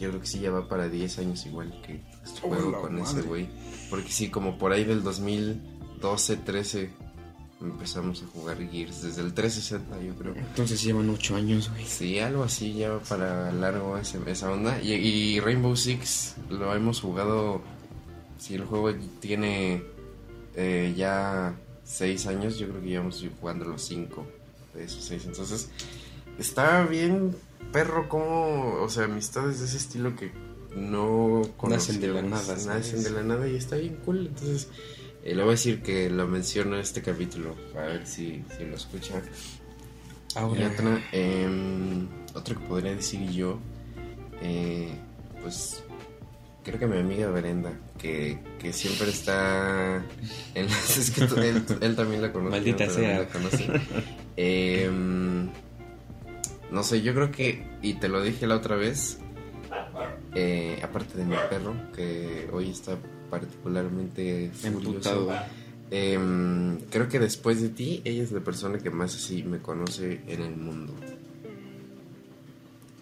[0.00, 3.22] Yo creo que sí ya va para 10 años igual que este juego con ese
[3.22, 3.48] güey.
[3.90, 6.90] Porque sí, como por ahí del 2012, 13
[7.60, 9.02] empezamos a jugar Gears.
[9.02, 10.34] Desde el 360 yo creo.
[10.34, 11.84] Entonces llevan ocho años, güey.
[11.86, 14.80] Sí, algo así ya para largo ese- esa onda.
[14.82, 17.62] Y, y Rainbow Six lo hemos jugado.
[18.38, 19.82] Si el juego tiene
[20.54, 21.54] eh, ya
[21.84, 24.26] 6 años, yo creo que llevamos jugando los 5
[24.74, 25.24] de esos 6.
[25.26, 25.70] Entonces,
[26.38, 27.34] está bien,
[27.72, 28.74] perro, como.
[28.82, 30.32] O sea, amistades de ese estilo que
[30.76, 32.56] no Nacen de la nada.
[32.66, 34.26] Nacen de la nada y está bien cool.
[34.28, 34.68] Entonces,
[35.24, 37.54] eh, le voy a decir que lo menciono en este capítulo.
[37.76, 39.22] A ver si, si lo escucha.
[40.34, 43.58] Y Ahora, otra, em, otro que podría decir yo,
[44.42, 44.88] eh,
[45.42, 45.82] pues
[46.64, 50.04] creo que mi amiga Brenda, que, que siempre está
[50.54, 50.96] en las...
[50.98, 52.50] Es que tú- él, él también la conoce.
[52.50, 53.20] Maldita sea.
[53.20, 53.64] la conocí.
[54.36, 55.50] Em,
[56.72, 59.18] no sé, yo creo que, y te lo dije la otra vez,
[60.34, 62.96] eh, aparte de mi perro, que hoy está
[63.30, 65.30] particularmente furioso.
[65.90, 70.22] Em, creo que después de ti, ella es la persona que más así me conoce
[70.26, 70.94] en el mundo.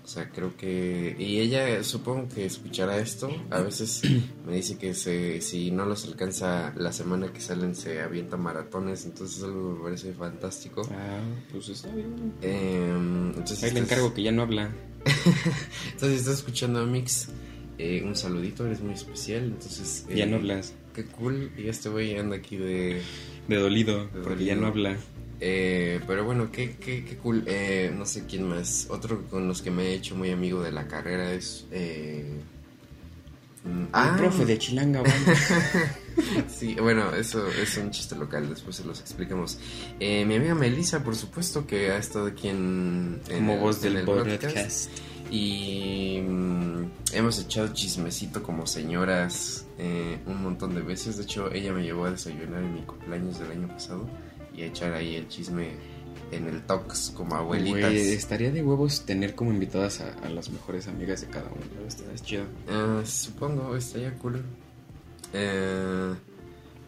[0.04, 1.14] O sea, creo que...
[1.18, 3.30] Y ella supongo que escuchará esto.
[3.50, 4.02] A veces
[4.46, 9.04] me dice que se, si no los alcanza la semana que salen se avienta maratones.
[9.04, 10.82] Entonces algo me parece fantástico.
[10.90, 11.20] Ah,
[11.52, 12.32] pues está bien.
[12.42, 14.72] Em, entonces, Ahí le estás- encargo que ya no habla.
[15.92, 17.28] entonces estás escuchando a Mix.
[17.78, 19.44] eh, un saludito, eres muy especial.
[19.44, 20.04] Entonces...
[20.14, 20.74] Ya eh, no hablas.
[20.94, 21.52] Qué cool.
[21.56, 23.00] Y este güey anda aquí de...
[23.48, 24.60] De dolido, De porque ya dolido.
[24.60, 24.96] no habla.
[25.44, 27.42] Eh, pero bueno, qué, qué, qué cool.
[27.46, 28.86] Eh, no sé quién más.
[28.90, 31.66] Otro con los que me he hecho muy amigo de la carrera es.
[31.72, 32.24] Eh,
[33.64, 35.12] mm, Ah, profe de Chilanga, güey.
[36.48, 38.48] Sí, bueno, eso es un chiste local.
[38.50, 39.58] Después se los explicamos.
[39.98, 43.20] Eh, mi amiga Melissa, por supuesto, que ha estado aquí en.
[43.28, 44.90] en Como el- voz del el podcast.
[45.30, 46.84] Y mm,
[47.14, 51.16] hemos echado chismecito como señoras eh, un montón de veces.
[51.16, 54.06] De hecho, ella me llevó a desayunar en mi cumpleaños del año pasado
[54.54, 55.70] y echar ahí el chisme
[56.30, 57.92] en el Tox como abuelitas.
[57.92, 61.60] Estaría de huevos tener como invitadas a, a las mejores amigas de cada uno.
[61.80, 61.86] ¿no?
[61.86, 62.44] Estaría chido.
[62.68, 64.42] Ah, supongo, estaría cool.
[65.34, 66.14] Eh,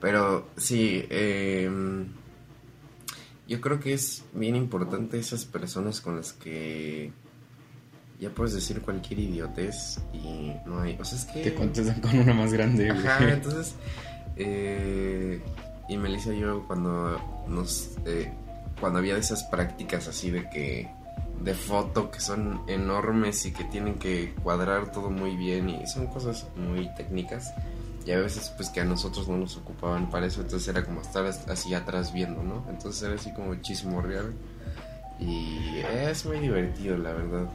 [0.00, 1.70] pero sí, eh,
[3.48, 7.12] yo creo que es bien importante esas personas con las que
[8.20, 10.96] ya puedes decir cualquier idiotez y no hay.
[11.00, 11.42] O sea, es que.
[11.42, 12.90] Te contestan con una más grande.
[12.90, 13.74] Ajá, entonces.
[14.36, 15.40] eh,
[15.88, 17.90] y Melissa yo, cuando nos.
[18.06, 18.32] eh,
[18.80, 20.90] cuando había esas prácticas así de que.
[21.40, 26.06] de foto que son enormes y que tienen que cuadrar todo muy bien y son
[26.06, 27.52] cosas muy técnicas.
[28.06, 31.00] Y a veces, pues que a nosotros no nos ocupaban para eso, entonces era como
[31.00, 32.64] estar as- así atrás viendo, ¿no?
[32.68, 34.34] Entonces era así como chismorreal.
[35.18, 37.48] Y es muy divertido, la verdad.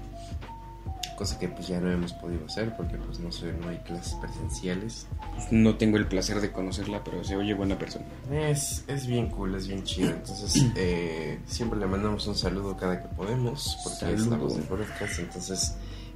[1.19, 4.13] Cosa que pues ya no hemos podido hacer porque pues no sé, no hay clases
[4.21, 5.05] presenciales.
[5.35, 8.05] Pues no tengo el placer de conocerla, pero se oye buena persona.
[8.31, 10.11] Es, es bien cool, es bien chido.
[10.11, 14.37] Entonces, eh, siempre le mandamos un saludo cada que podemos, porque Saludo.
[14.37, 15.19] voz del podcast.
[15.19, 15.75] Entonces,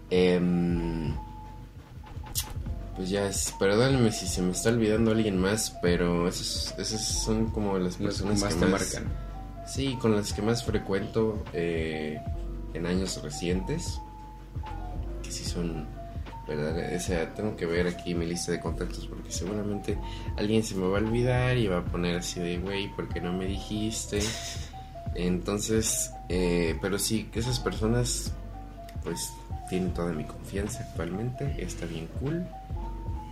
[0.09, 1.13] em,
[2.95, 3.53] pues ya es.
[3.59, 8.39] Perdónenme si se me está olvidando alguien más, pero esos, esas son como las personas
[8.39, 8.81] más que te más.
[8.93, 9.11] marcan.
[9.67, 12.21] Sí, con las que más frecuento eh,
[12.73, 13.99] en años recientes.
[15.33, 15.87] Sí son.
[16.47, 16.93] ¿Verdad?
[16.93, 19.97] O sea, tengo que ver aquí mi lista de contactos porque seguramente
[20.35, 23.21] alguien se me va a olvidar y va a poner así de, güey, ¿por qué
[23.21, 24.19] no me dijiste?
[25.15, 28.33] Entonces, eh, pero sí, que esas personas,
[29.03, 29.31] pues,
[29.69, 32.45] tienen toda mi confianza actualmente, está bien cool.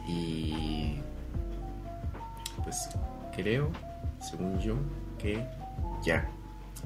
[0.07, 0.95] Y,
[2.63, 2.89] pues,
[3.35, 3.71] creo,
[4.21, 4.75] según yo,
[5.19, 5.45] que
[6.03, 6.29] ya.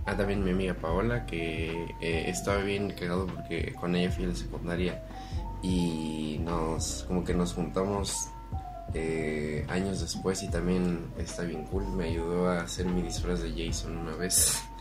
[0.05, 4.27] Ah, también mi amiga Paola, que eh, estaba bien cagado porque con ella fui a
[4.27, 5.03] la secundaria
[5.63, 8.29] y nos, como que nos juntamos
[8.93, 11.87] eh, años después y también está bien cool.
[11.87, 14.61] Me ayudó a hacer mi disfraz de Jason una vez.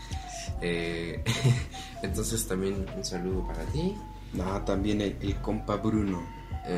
[0.60, 1.24] Eh,
[2.02, 3.96] entonces también un saludo para ti.
[4.34, 6.22] No, también el, el compa Bruno.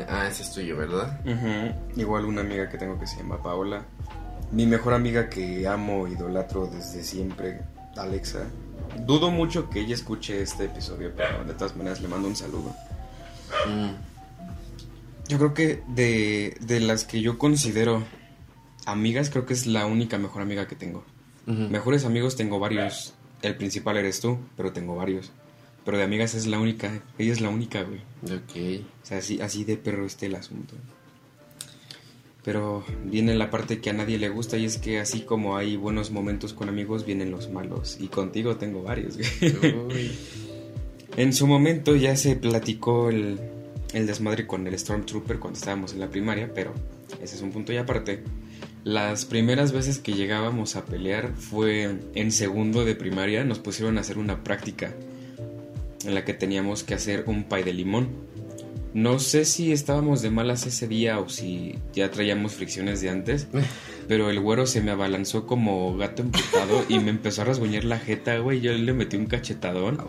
[0.09, 1.19] Ah, ese es tuyo, ¿verdad?
[1.95, 3.85] Igual una amiga que tengo que se llama Paola.
[4.51, 7.61] Mi mejor amiga que amo, idolatro desde siempre,
[7.97, 8.47] Alexa.
[9.05, 12.75] Dudo mucho que ella escuche este episodio, pero de todas maneras le mando un saludo.
[13.67, 13.91] Mm,
[15.29, 18.03] Yo creo que de, de las que yo considero
[18.85, 21.03] amigas, creo que es la única mejor amiga que tengo.
[21.45, 23.13] Mejores amigos tengo varios.
[23.41, 25.31] El principal eres tú, pero tengo varios.
[25.85, 27.01] Pero de amigas es la única.
[27.17, 28.01] Ella es la única, güey.
[28.25, 28.85] Ok.
[29.01, 30.75] O sea, así, así de perro esté el asunto.
[32.47, 35.75] Pero viene la parte que a nadie le gusta y es que así como hay
[35.75, 37.97] buenos momentos con amigos, vienen los malos.
[37.99, 39.17] Y contigo tengo varios.
[39.17, 40.11] Uy.
[41.17, 43.37] En su momento ya se platicó el,
[43.91, 46.73] el desmadre con el Stormtrooper cuando estábamos en la primaria, pero
[47.21, 48.23] ese es un punto y aparte.
[48.85, 54.01] Las primeras veces que llegábamos a pelear fue en segundo de primaria, nos pusieron a
[54.01, 54.93] hacer una práctica
[56.05, 58.07] en la que teníamos que hacer un pay de limón.
[58.97, 63.47] No sé si estábamos de malas ese día o si ya traíamos fricciones de antes,
[64.07, 67.99] pero el güero se me abalanzó como gato emputado y me empezó a rasguñar la
[67.99, 68.59] jeta, güey.
[68.59, 69.99] Yo le metí un cachetadón.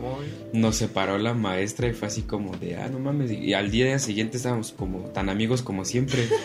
[0.55, 3.31] Nos separó la maestra y fue así como de, ah, no mames.
[3.31, 6.27] Y al día siguiente estábamos como tan amigos como siempre.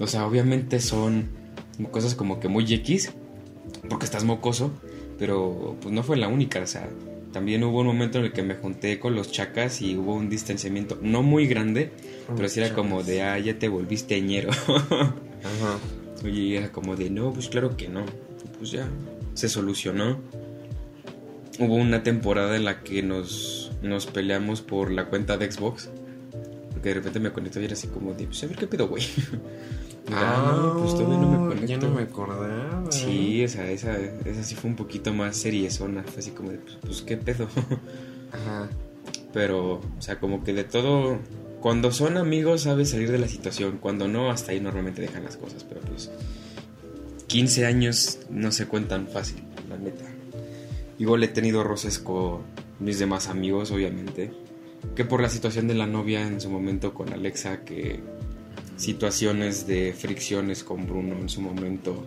[0.00, 1.28] O sea, obviamente son
[1.92, 3.12] cosas como que muy X,
[3.88, 4.72] porque estás mocoso,
[5.16, 6.60] pero pues no fue la única.
[6.60, 6.88] O sea,
[7.32, 10.28] también hubo un momento en el que me junté con los chacas y hubo un
[10.28, 11.90] distanciamiento no muy grande,
[12.36, 14.50] pero sí era como de, ah, ya te volviste ñero.
[14.70, 15.78] Ajá.
[16.24, 18.04] Oye, y era como de, no, pues claro que no.
[18.58, 18.86] Pues ya,
[19.34, 20.20] se solucionó.
[21.58, 25.90] Hubo una temporada en la que nos, nos peleamos por la cuenta de Xbox.
[26.70, 28.88] Porque de repente me conectó y era así como de, pues a ver qué pedo,
[28.88, 29.04] güey.
[30.08, 31.66] Era, "Ah, no, pues todavía no me.
[31.66, 32.84] Ya no me acordaba.
[32.90, 36.02] Sí, esa, esa, esa sí fue un poquito más seriezona.
[36.02, 37.48] Fue así como de, pues, pues, qué pedo.
[38.32, 38.68] Ajá.
[39.32, 41.18] Pero, o sea, como que de todo,
[41.60, 45.36] cuando son amigos sabes salir de la situación, cuando no, hasta ahí normalmente dejan las
[45.36, 46.10] cosas, pero pues
[47.28, 50.04] 15 años no se cuentan fácil, la neta.
[50.98, 52.42] Igual he tenido roces con
[52.78, 54.32] mis demás amigos, obviamente,
[54.94, 58.00] que por la situación de la novia en su momento con Alexa, que
[58.82, 62.04] situaciones de fricciones con Bruno en su momento,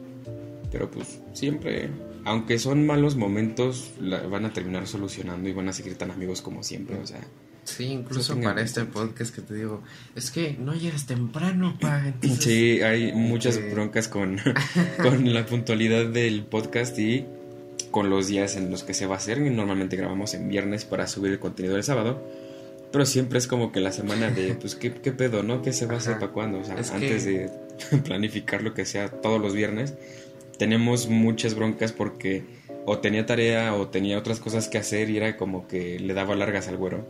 [0.71, 1.89] pero pues siempre
[2.26, 6.41] aunque son malos momentos, la van a terminar solucionando y van a seguir tan amigos
[6.41, 7.21] como siempre, o sea.
[7.63, 9.84] Sí, incluso para este podcast que te digo,
[10.15, 12.13] es que no llegas temprano, pa.
[12.39, 14.39] Sí, hay muchas este, broncas con,
[15.01, 17.26] con la puntualidad del podcast y
[17.91, 19.39] con los días en los que se va a hacer.
[19.39, 22.23] Normalmente grabamos en viernes para subir el contenido del sábado.
[22.95, 25.61] Pero siempre es como que la semana de, pues, ¿qué, qué pedo, no?
[25.61, 26.59] ¿Qué se va a hacer para cuándo?
[26.59, 27.49] O sea, antes de
[28.05, 29.95] planificar lo que sea todos los viernes,
[30.57, 32.45] tenemos muchas broncas porque
[32.85, 36.37] o tenía tarea o tenía otras cosas que hacer y era como que le daba
[36.37, 37.05] largas al güero.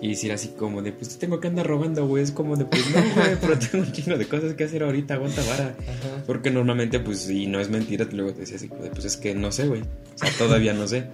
[0.00, 2.22] Y decir así como de, pues tengo que andar robando, güey.
[2.22, 5.12] Es como de, pues no, güey, pero tengo un chingo de cosas que hacer ahorita,
[5.12, 5.76] aguanta vara.
[6.26, 9.52] Porque normalmente, pues, y no es mentira, luego te decía así, pues es que no
[9.52, 9.82] sé, güey.
[9.82, 11.04] O sea, todavía no sé.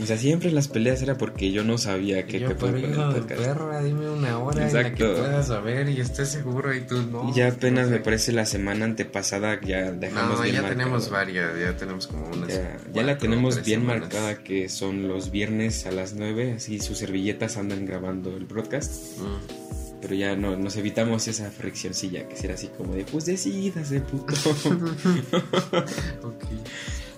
[0.00, 3.28] O sea, siempre las peleas era porque yo no sabía qué te con el podcast.
[3.28, 5.04] perra, dime una hora Exacto.
[5.04, 7.32] en la que puedas saber y estés seguro y tú no.
[7.32, 12.08] Ya apenas me parece la semana antepasada ya dejamos no, ya tenemos varias, ya tenemos
[12.08, 12.48] como una.
[12.48, 17.56] Ya, la tenemos bien marcada que son los viernes a las 9, así sus servilletas
[17.56, 19.18] andan grabando el broadcast.
[19.18, 20.00] Mm.
[20.00, 24.34] Pero ya no, nos evitamos esa friccioncilla que será así como de, pues decídase, puto.
[26.22, 26.44] ok.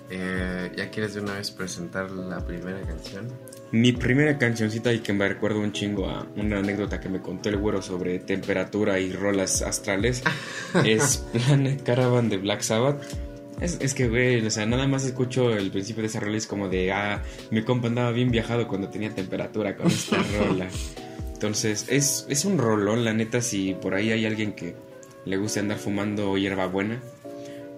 [0.08, 3.28] Eh, ¿Ya quieres de una vez presentar la primera canción?
[3.72, 7.48] Mi primera cancioncita y que me recuerdo un chingo a una anécdota que me contó
[7.48, 10.22] el güero sobre temperatura y rolas astrales
[10.84, 13.02] es Planet Caravan de Black Sabbath.
[13.60, 16.38] Es, es, que, güey, o sea, nada más escucho el principio de esa rola y
[16.38, 20.68] es como de, ah, mi compa andaba bien viajado cuando tenía temperatura con esta rola.
[21.32, 24.76] Entonces, es, es un rolón, la neta, si por ahí hay alguien que
[25.24, 27.00] le guste andar fumando hierba buena,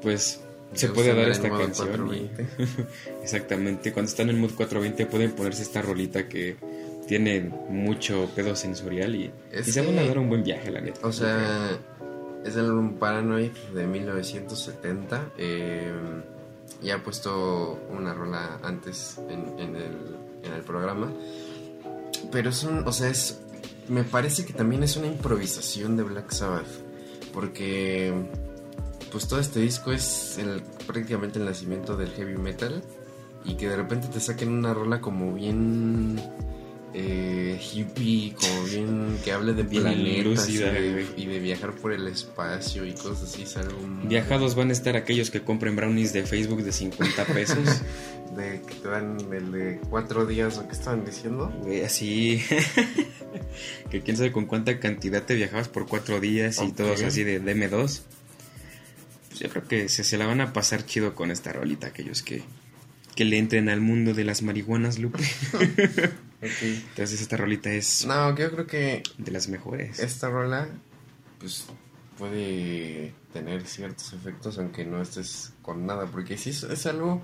[0.02, 0.40] pues
[0.74, 2.30] se puede dar esta canción.
[3.22, 6.56] Exactamente, cuando están en mood 420 pueden ponerse esta rolita que
[7.06, 11.06] tiene mucho pedo sensorial y, se van a dar un buen viaje, la neta.
[11.06, 11.70] O sea,
[12.44, 15.32] es el álbum Paranoid de 1970.
[15.38, 15.90] Eh,
[16.82, 21.12] ya he puesto una rola antes en, en, el, en el programa.
[22.30, 23.40] Pero es un, o sea, es,
[23.88, 26.66] me parece que también es una improvisación de Black Sabbath.
[27.32, 28.12] Porque
[29.10, 32.82] pues todo este disco es el, prácticamente el nacimiento del heavy metal
[33.44, 36.20] y que de repente te saquen una rola como bien
[36.94, 42.92] eh, hippie, como bien que hable de planetas y, de, viajar por el espacio y
[42.92, 43.44] cosas así.
[44.04, 47.58] Viajados van a estar aquellos que compren brownies de Facebook de 50 pesos.
[48.36, 51.52] de que te dan el de cuatro días o que estaban diciendo.
[51.84, 52.42] así.
[53.90, 57.42] que quién sabe con cuánta cantidad te viajabas por cuatro días y todos así de
[57.42, 58.00] DM2
[59.36, 62.42] yo creo que se, se, la van a pasar chido con esta rolita, aquellos que,
[63.14, 65.22] que le entren al mundo de las marihuanas, Lupe.
[66.40, 68.06] Entonces esta rolita es...
[68.06, 69.02] No, yo creo que...
[69.18, 69.98] De las mejores.
[69.98, 70.68] Esta rola,
[71.40, 71.66] pues
[72.18, 77.22] puede tener ciertos efectos aunque no estés con nada, porque sí es, algo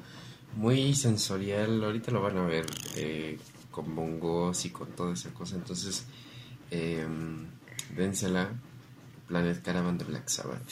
[0.56, 3.38] muy sensorial, ahorita lo van a ver eh,
[3.70, 6.04] con bongos y con toda esa cosa, entonces
[6.70, 7.06] eh,
[7.96, 8.52] dénsela,
[9.26, 10.62] Planet Caravan de Black Sabbath.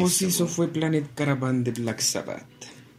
[0.00, 2.46] Pues eso fue Planet Caravan de Black Sabbath.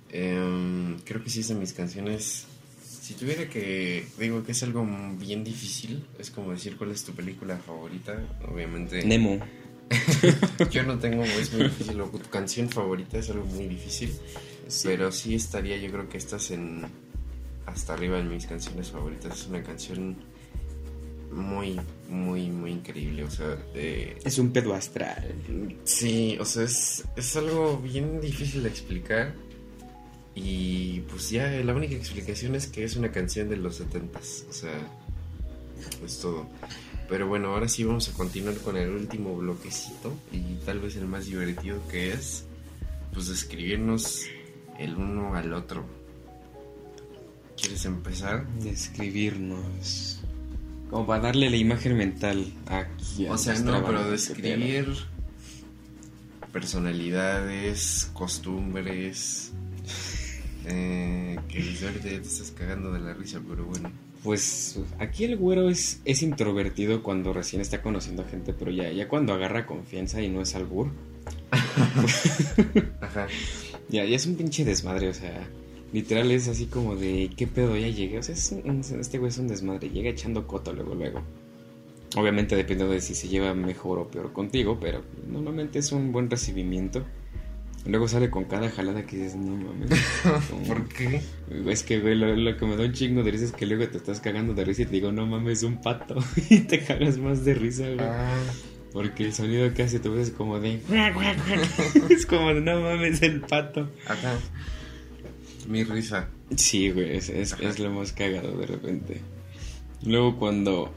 [0.09, 2.45] Em, creo que sí es de mis canciones.
[2.83, 4.05] Si tuviera que.
[4.19, 4.87] Digo que es algo
[5.17, 6.05] bien difícil.
[6.19, 8.21] Es como decir cuál es tu película favorita.
[8.47, 9.03] Obviamente.
[9.05, 9.39] Nemo.
[10.71, 11.23] yo no tengo.
[11.23, 11.97] Es muy difícil.
[11.97, 14.13] tu canción favorita es algo muy difícil.
[14.83, 15.77] Pero sí estaría.
[15.77, 16.85] Yo creo que estás en.
[17.65, 19.39] Hasta arriba en mis canciones favoritas.
[19.39, 20.17] Es una canción
[21.31, 21.79] muy,
[22.11, 23.23] muy, muy increíble.
[23.23, 25.33] O sea, es un pedo astral.
[25.83, 29.33] Sí, o sea, es, es algo bien difícil de explicar.
[30.35, 34.45] Y pues ya la única explicación es que es una canción de los setentas.
[34.49, 34.73] O sea,
[36.05, 36.47] es todo.
[37.09, 41.07] Pero bueno, ahora sí vamos a continuar con el último bloquecito y tal vez el
[41.07, 42.45] más divertido que es,
[43.11, 44.27] pues describirnos
[44.79, 45.83] el uno al otro.
[47.57, 48.47] ¿Quieres empezar?
[48.59, 50.20] Describirnos.
[50.91, 53.25] Como para darle la imagen mental aquí.
[53.29, 54.87] O sea, no, pero describir
[56.51, 59.53] personalidades, costumbres.
[60.65, 63.89] Eh, que ahorita ya te estás cagando de la risa, pero bueno.
[64.21, 68.91] Pues aquí el güero es, es introvertido cuando recién está conociendo a gente, pero ya,
[68.91, 70.91] ya cuando agarra confianza y no es albur.
[73.01, 73.27] Ajá.
[73.87, 75.41] Ya, ya es un pinche desmadre, o sea
[75.93, 77.75] Literal es así como de, ¿qué pedo?
[77.75, 78.19] Ya llegué.
[78.19, 79.89] O sea, este güey es un desmadre.
[79.89, 81.21] Llega echando coto luego, luego.
[82.15, 86.29] Obviamente depende de si se lleva mejor o peor contigo, pero normalmente es un buen
[86.29, 87.05] recibimiento.
[87.85, 89.89] Luego sale con cada jalada que dices, no mames.
[90.67, 91.21] ¿Por qué?
[91.67, 93.97] Es que, güey, lo, que me da un chingo de risa es que luego te
[93.97, 96.15] estás cagando de risa y te digo, no mames, un pato.
[96.49, 97.99] y te cagas más de risa, güey.
[97.99, 98.37] Ah.
[98.93, 100.79] Porque el sonido que hace tu ves es como de.
[102.09, 103.89] es como no mames, el pato.
[104.05, 104.37] Ajá.
[105.71, 106.27] Mi risa.
[106.53, 109.21] Sí, güey, es, es, lo más cagado de repente.
[110.03, 110.93] Luego cuando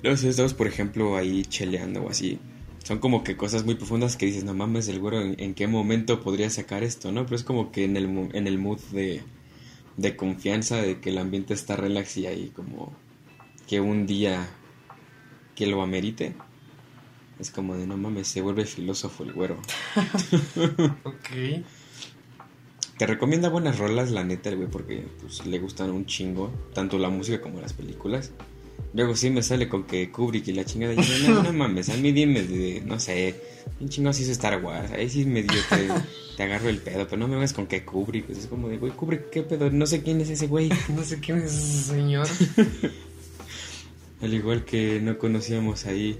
[0.00, 2.38] los estamos, por ejemplo, ahí cheleando o así,
[2.84, 6.20] son como que cosas muy profundas que dices, no mames, el güero, ¿en, qué momento
[6.20, 7.24] podría sacar esto, no?
[7.24, 9.24] Pero es como que en el, en el mood de,
[9.96, 12.96] de confianza, de que el ambiente está relax y ahí como
[13.66, 14.48] que un día
[15.56, 16.36] que lo amerite,
[17.40, 19.60] es como de, no mames, se vuelve filósofo el güero.
[21.02, 21.64] ok.
[22.98, 27.10] Te recomienda buenas rolas, la neta, güey, porque pues, le gustan un chingo, tanto la
[27.10, 28.32] música como las películas.
[28.94, 30.94] Luego sí me sale con que Kubrick y la chingada.
[30.94, 33.34] Y no, no, mames, a mí dime de, no sé,
[33.80, 34.90] un chingo así es Star Wars.
[34.92, 35.88] Ahí sí medio te,
[36.38, 38.24] te agarro el pedo, pero no me vengas con que Kubrick.
[38.24, 39.70] Pues es como de, güey, Kubrick, ¿qué pedo?
[39.70, 40.70] No sé quién es ese güey.
[40.88, 42.26] no sé quién es ese señor.
[44.22, 46.18] Al igual que no conocíamos ahí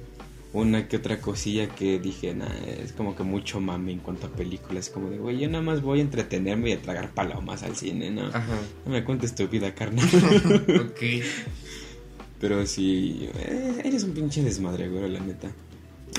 [0.60, 2.46] una que otra cosilla que dije, nah,
[2.82, 4.88] es como que mucho mame en cuanto a películas.
[4.88, 8.10] Como de, güey, yo nada más voy a entretenerme y a tragar palomas al cine,
[8.10, 8.26] ¿no?
[8.26, 8.58] Ajá.
[8.84, 10.06] No me cuentes tu vida, carnal.
[10.90, 11.00] ok.
[12.40, 15.50] Pero sí, eh, eres un pinche desmadre, güey, la neta.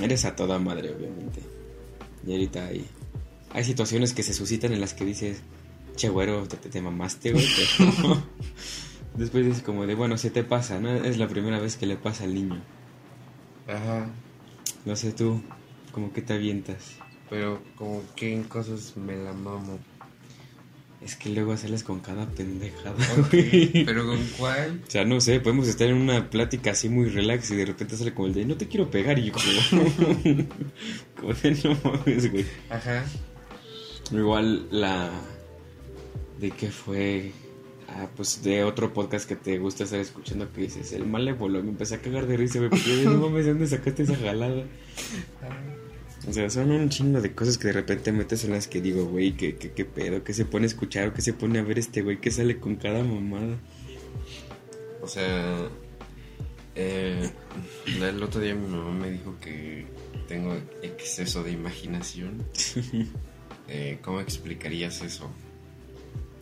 [0.01, 1.41] Eres a toda madre, obviamente.
[2.25, 2.85] Y ahorita hay,
[3.51, 5.41] hay situaciones que se suscitan en las que dices,
[5.95, 7.45] che, güero, te, te, te mamaste, güey.
[7.77, 8.23] pero
[9.15, 10.93] Después dices como de, bueno, se te pasa, ¿no?
[10.93, 12.61] Es la primera vez que le pasa al niño.
[13.67, 14.07] Ajá.
[14.87, 15.41] No sé tú,
[15.91, 16.95] como que te avientas.
[17.29, 19.79] Pero como que en cosas me la mamo.
[21.01, 22.95] Es que luego sales con cada pendejada.
[23.29, 24.81] Pero con cuál?
[24.87, 27.97] O sea, no sé, podemos estar en una plática así muy relax y de repente
[27.97, 29.19] sale como el de, no te quiero pegar.
[29.19, 29.43] Y yo como,
[31.19, 32.45] como de, no mames, güey.
[32.69, 33.03] Ajá.
[34.09, 35.11] Igual la...
[36.39, 37.33] ¿De qué fue?
[37.99, 41.63] Ah, pues de otro podcast que te gusta estar escuchando que dices, el malévolo.
[41.63, 44.65] Me empecé a cagar de risa, porque yo, no mames, ¿de dónde sacaste esa jalada?
[46.27, 49.05] O sea, son un chingo de cosas que de repente metes en las que digo,
[49.05, 50.23] güey, ¿qué, qué, qué pedo?
[50.23, 52.59] ¿Qué se pone a escuchar o qué se pone a ver este güey que sale
[52.59, 53.57] con cada mamada?
[55.01, 55.67] O sea,
[56.75, 57.31] eh,
[57.99, 59.87] el otro día mi mamá me dijo que
[60.27, 62.43] tengo exceso de imaginación.
[63.69, 65.29] Eh, ¿Cómo explicarías eso?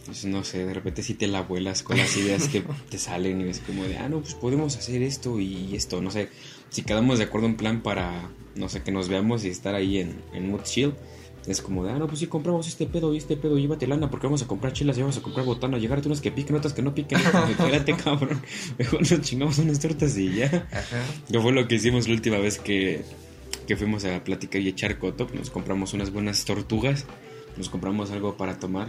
[0.05, 3.41] Pues no sé, de repente si te la vuelas con las ideas que te salen
[3.41, 6.29] y es como de, ah, no, pues podemos hacer esto y esto, no sé.
[6.69, 9.99] Si quedamos de acuerdo en plan para, no sé, que nos veamos y estar ahí
[9.99, 10.93] en, en Mood Shield,
[11.47, 14.09] es como de, ah, no, pues sí, compramos este pedo y este pedo, llévate lana
[14.09, 16.73] porque vamos a comprar chelas y vamos a comprar botana, llegarte unas que piquen, otras
[16.73, 17.19] que no piquen.
[17.19, 18.41] Espérate, cabrón.
[18.77, 20.67] Mejor nos chingamos unas tortas y ya.
[20.71, 21.03] Ajá.
[21.31, 23.03] Que fue lo que hicimos la última vez que,
[23.67, 25.27] que fuimos a platicar y echar coto.
[25.35, 27.05] Nos compramos unas buenas tortugas,
[27.57, 28.87] nos compramos algo para tomar.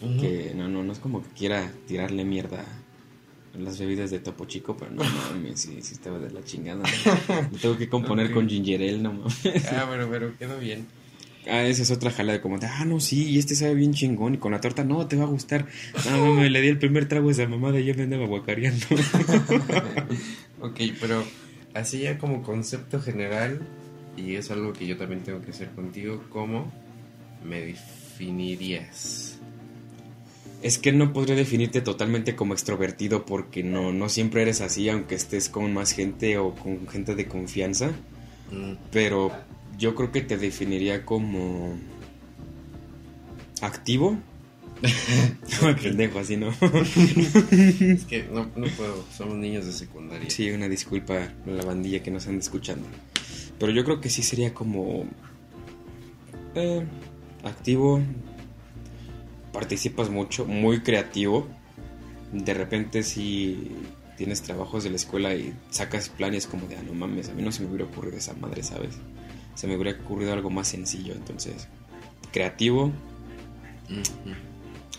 [0.00, 2.64] Que no, no, no es como que quiera tirarle mierda
[3.54, 6.82] a las bebidas de Topo Chico, pero no mames, sí, sí estaba de la chingada.
[7.52, 8.32] Lo tengo que componer Ok.
[8.34, 9.40] con ginger ale, no mames.
[9.72, 10.86] Ah, pero, pero quedó bien.
[11.46, 14.34] Ah, esa es otra jala de como, ah, no, sí, y este sabe bien chingón,
[14.34, 15.66] y con la torta, no, te va a gustar.
[16.10, 18.86] No, mames, le di el primer trago a esa mamada y ya me andaba guacareando.
[20.60, 21.22] Ok, pero
[21.74, 23.60] así ya como concepto general,
[24.16, 26.72] y es algo que yo también tengo que hacer contigo, ¿cómo
[27.44, 29.33] me definirías?
[30.64, 35.14] Es que no podría definirte totalmente como extrovertido porque no, no siempre eres así, aunque
[35.14, 37.88] estés con más gente o con gente de confianza.
[38.50, 39.30] Mm, Pero
[39.76, 41.76] yo creo que te definiría como
[43.60, 44.16] activo.
[45.62, 46.48] No, pendejo, así no.
[47.50, 50.30] es que no, no puedo, somos niños de secundaria.
[50.30, 52.88] Sí, una disculpa a la bandilla que nos anda escuchando.
[53.58, 55.04] Pero yo creo que sí sería como
[56.54, 56.84] eh,
[57.44, 58.00] activo,
[59.54, 61.48] participas mucho, muy creativo.
[62.32, 63.70] De repente si
[64.18, 67.42] tienes trabajos de la escuela y sacas planes como de, ah, no mames, a mí
[67.42, 68.96] no se me hubiera ocurrido esa madre, ¿sabes?
[69.54, 71.68] Se me hubiera ocurrido algo más sencillo, entonces,
[72.32, 72.92] creativo.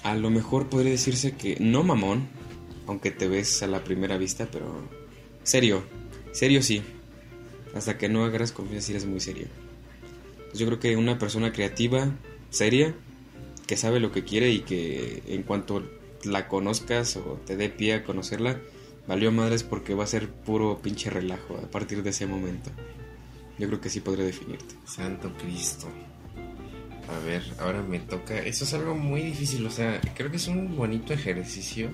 [0.03, 2.27] A lo mejor podría decirse que no mamón,
[2.87, 4.87] aunque te ves a la primera vista, pero
[5.43, 5.83] serio,
[6.31, 6.81] serio sí.
[7.73, 9.47] Hasta que no agarras confianza, eres muy serio.
[10.47, 12.09] Pues yo creo que una persona creativa,
[12.49, 12.95] seria,
[13.67, 15.83] que sabe lo que quiere y que en cuanto
[16.23, 18.59] la conozcas o te dé pie a conocerla,
[19.07, 22.71] valió madres porque va a ser puro pinche relajo a partir de ese momento.
[23.57, 24.75] Yo creo que sí podría definirte.
[24.85, 25.87] Santo Cristo.
[27.07, 28.37] A ver, ahora me toca.
[28.37, 29.65] Eso es algo muy difícil.
[29.65, 31.89] O sea, creo que es un bonito ejercicio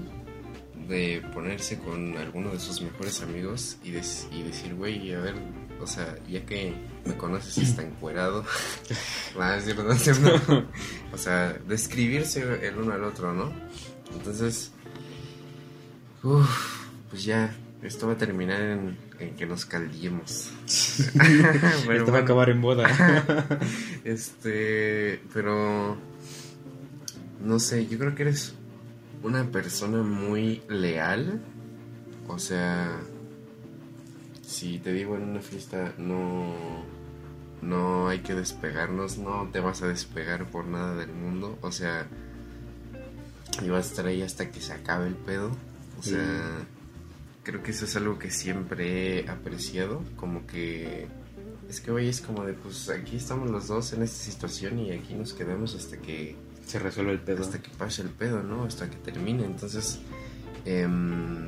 [0.87, 5.35] de ponerse con alguno de sus mejores amigos y, y decir, güey, a ver,
[5.79, 6.73] o sea, ya que
[7.05, 8.45] me conoces y está encuerado.
[9.39, 10.65] Va es cierto, no es cierto.
[11.13, 13.51] O sea, describirse el uno al otro, ¿no?
[14.13, 14.71] Entonces,
[16.23, 20.51] uff, pues ya, esto va a terminar en, en que nos caldillemos.
[21.87, 22.87] Pero Esto va a acabar en boda.
[24.03, 25.95] Este, pero
[27.39, 28.55] no sé, yo creo que eres
[29.21, 31.39] una persona muy leal.
[32.27, 32.99] O sea,
[34.41, 36.83] si te digo en una fiesta no
[37.61, 42.07] no hay que despegarnos, no te vas a despegar por nada del mundo, o sea,
[43.61, 45.51] y vas a estar ahí hasta que se acabe el pedo.
[45.99, 46.65] O sea,
[47.43, 51.07] creo que eso es algo que siempre he apreciado, como que
[51.71, 54.91] es que, güey, es como de, pues aquí estamos los dos en esta situación y
[54.91, 56.35] aquí nos quedamos hasta que,
[56.65, 57.43] Se resuelve el pedo.
[57.43, 58.65] hasta que pase el pedo, ¿no?
[58.65, 59.45] Hasta que termine.
[59.45, 59.99] Entonces,
[60.65, 61.47] em,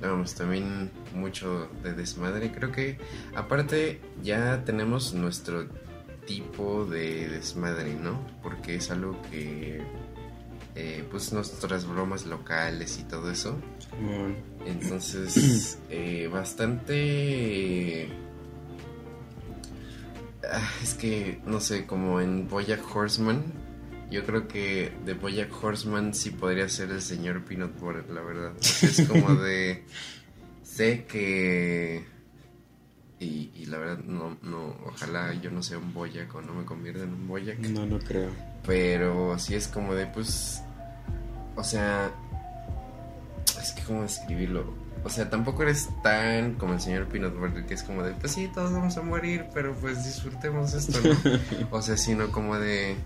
[0.00, 2.52] vamos, también mucho de desmadre.
[2.52, 2.98] Creo que,
[3.34, 5.68] aparte, ya tenemos nuestro
[6.26, 8.20] tipo de desmadre, ¿no?
[8.42, 9.82] Porque es algo que,
[10.74, 13.58] eh, pues, nuestras bromas locales y todo eso.
[14.66, 18.08] Entonces, eh, bastante
[20.50, 23.42] ah, es que, no sé, como en Boyack Horseman,
[24.10, 28.52] yo creo que de Boyack Horseman sí podría ser el señor Peanut Butter, la verdad.
[28.60, 29.84] es como de...
[30.80, 32.02] sé que...
[33.18, 36.64] Y, y, la verdad, no, no, ojalá yo no sea un Boyack o no me
[36.64, 37.58] convierta en un Boyack.
[37.58, 38.30] No, no creo.
[38.66, 40.62] Pero sí es como de, pues...
[41.54, 42.10] O sea...
[43.60, 44.72] Es que, ¿cómo describirlo?
[45.04, 48.32] O sea, tampoco eres tan como el señor Peanut Butter, que es como de, pues
[48.32, 51.68] sí, todos vamos a morir, pero pues disfrutemos esto, ¿no?
[51.76, 52.96] o sea, sino como de...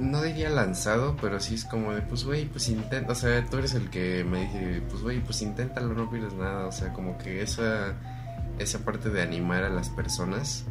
[0.00, 3.58] No diría lanzado, pero sí es como de, pues güey, pues intenta, o sea, tú
[3.58, 7.18] eres el que me dice, pues güey, pues inténtalo, no pierdes nada, o sea, como
[7.18, 7.94] que esa,
[8.58, 10.64] esa parte de animar a las personas.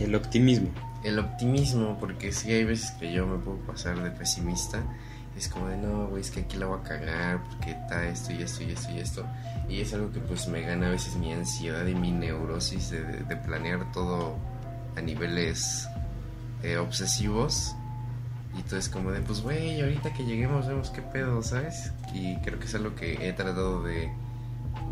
[0.00, 0.70] El optimismo.
[1.04, 4.82] El optimismo, porque sí hay veces que yo me puedo pasar de pesimista
[5.38, 8.32] es como de no, güey, es que aquí la voy a cagar porque está esto
[8.32, 9.26] y esto y esto y esto.
[9.68, 13.02] Y es algo que pues me gana a veces mi ansiedad y mi neurosis de,
[13.02, 14.36] de, planear todo
[14.96, 15.88] a niveles
[16.62, 17.76] eh, obsesivos.
[18.58, 21.92] Y entonces como de pues güey, ahorita que lleguemos vemos qué pedo, ¿sabes?
[22.12, 24.10] Y creo que es algo que he tratado de,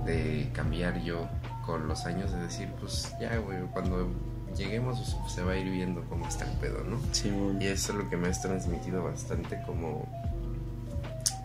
[0.05, 1.28] de cambiar yo
[1.64, 4.09] con los años, de decir pues ya, güey, cuando
[4.56, 6.97] lleguemos pues, se va a ir viendo cómo está el pedo, ¿no?
[7.10, 7.28] Sí,
[7.60, 10.06] y eso es lo que me has transmitido bastante como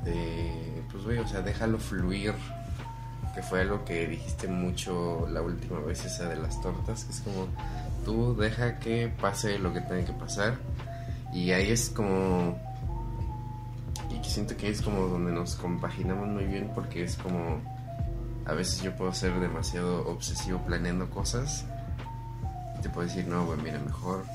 [0.04, 2.36] de, pues güey, o sea, déjalo fluir,
[3.34, 7.22] que fue algo que dijiste mucho la última vez esa de las tortas, que es
[7.22, 7.48] como,
[8.06, 10.60] tú deja que pase lo que tenga que pasar,
[11.34, 12.58] y ahí es como,
[14.10, 17.62] y que siento que es como donde nos compaginamos muy bien, porque es como,
[18.46, 21.66] a veces yo puedo ser demasiado obsesivo planeando cosas,
[22.82, 24.26] te puedo decir, no, güey, mira, mejor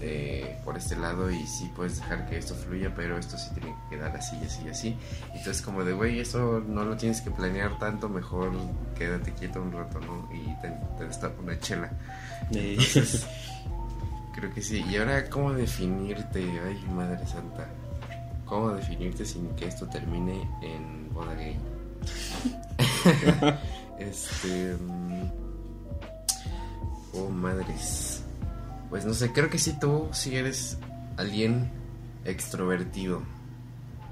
[0.00, 3.74] eh, por este lado y sí puedes dejar que esto fluya, pero esto sí tiene
[3.74, 4.88] que quedar así, así, así.
[5.34, 8.52] Y entonces como de, güey, eso no lo tienes que planear tanto, mejor
[8.98, 10.28] quédate quieto un rato, ¿no?
[10.34, 10.68] Y te,
[10.98, 11.90] te una chela.
[12.50, 13.26] Entonces,
[14.34, 14.84] creo que sí.
[14.88, 16.40] Y ahora, ¿cómo definirte?
[16.40, 17.68] Ay, Madre Santa.
[18.44, 21.56] ¿Cómo definirte sin que esto termine en boda gay?
[23.98, 24.74] este...
[24.74, 25.30] Mm,
[27.14, 28.22] oh, madres.
[28.90, 30.78] Pues no sé, creo que sí tú sí eres
[31.16, 31.70] alguien
[32.24, 33.22] extrovertido.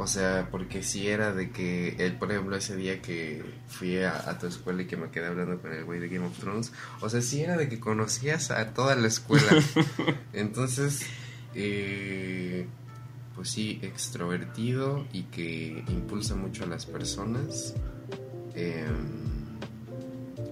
[0.03, 4.37] O sea, porque si era de que, él, por ejemplo, ese día que fui a,
[4.37, 7.09] tu escuela y que me quedé hablando con el güey de Game of Thrones, o
[7.09, 9.53] sea, sí era de que conocías a toda la escuela.
[10.33, 11.07] Entonces,
[11.55, 12.67] eh,
[13.37, 17.75] pues sí, extrovertido y que impulsa mucho a las personas.
[18.57, 18.85] Eh,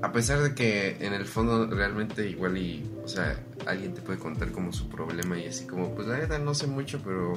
[0.01, 3.37] a pesar de que en el fondo realmente igual y, o sea,
[3.67, 6.69] alguien te puede contar como su problema y así como, pues la verdad no sé
[6.69, 7.33] mucho, pero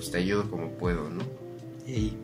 [0.00, 1.22] pues te ayudo como puedo, ¿no?
[1.86, 2.14] Y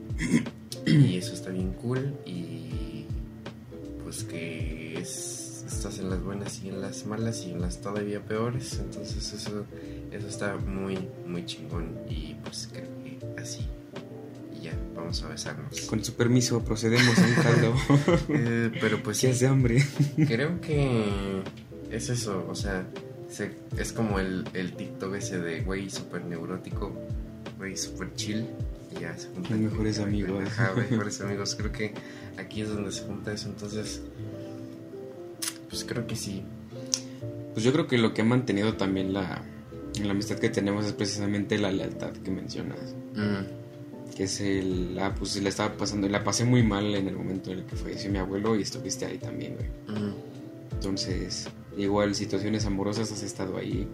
[1.14, 3.04] eso está bien cool y
[4.02, 8.24] pues que es, estás en las buenas y en las malas y en las todavía
[8.24, 9.66] peores, entonces eso,
[10.10, 10.96] eso está muy,
[11.26, 13.68] muy chingón y pues creo que así
[14.96, 15.82] vamos a besarnos.
[15.82, 17.74] Con su permiso, procedemos a un caldo.
[18.30, 19.20] Eh, pero pues.
[19.20, 19.84] ¿Qué hace hambre?
[20.26, 21.42] creo que
[21.90, 22.86] es eso, o sea,
[23.76, 26.92] es como el, el TikTok ese de güey súper neurótico,
[27.56, 28.46] güey súper chill.
[28.96, 29.64] Y ya se juntan.
[29.64, 30.44] mejores amigos.
[30.46, 31.54] Ajá, mejores amigos.
[31.54, 31.94] Creo que
[32.36, 34.02] aquí es donde se junta eso, entonces.
[35.68, 36.42] Pues creo que sí.
[37.52, 39.42] Pues yo creo que lo que ha mantenido también la,
[40.02, 42.94] la amistad que tenemos es precisamente la lealtad que mencionas.
[43.14, 43.66] Mm
[44.16, 47.52] que es el, ah, pues la estaba pasando, la pasé muy mal en el momento
[47.52, 49.68] en el que falleció mi abuelo y estuviste ahí también, güey.
[50.72, 53.86] Entonces, igual situaciones amorosas has estado ahí.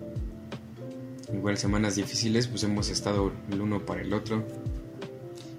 [1.33, 4.45] Igual semanas difíciles, pues hemos estado el uno para el otro.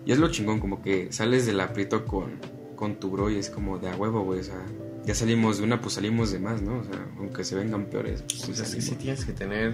[0.06, 2.40] Y es lo chingón, como que sales del aprieto con,
[2.76, 4.41] con tu bro y es como de a huevo, güey.
[4.41, 4.66] O sea,
[5.06, 6.80] ya salimos de una, pues salimos de más, ¿no?
[6.80, 8.22] O sea, aunque se vengan peores.
[8.24, 9.74] Pues, pues así sí tienes que tener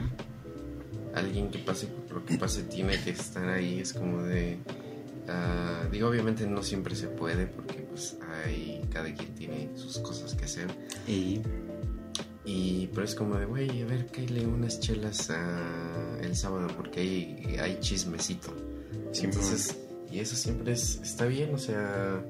[1.13, 3.79] alguien que pase por lo que pase, tiene que estar ahí.
[3.79, 4.59] Es como de
[5.31, 10.33] Ah, digo, obviamente no siempre se puede porque pues hay, cada quien tiene sus cosas
[10.33, 10.67] que hacer.
[11.07, 11.41] Y,
[12.45, 17.01] y pero es como de, güey, a ver, le unas chelas ah, el sábado porque
[17.01, 18.55] hay, hay chismecito.
[19.21, 19.77] Entonces,
[20.11, 22.23] y eso siempre es, está bien, o sea,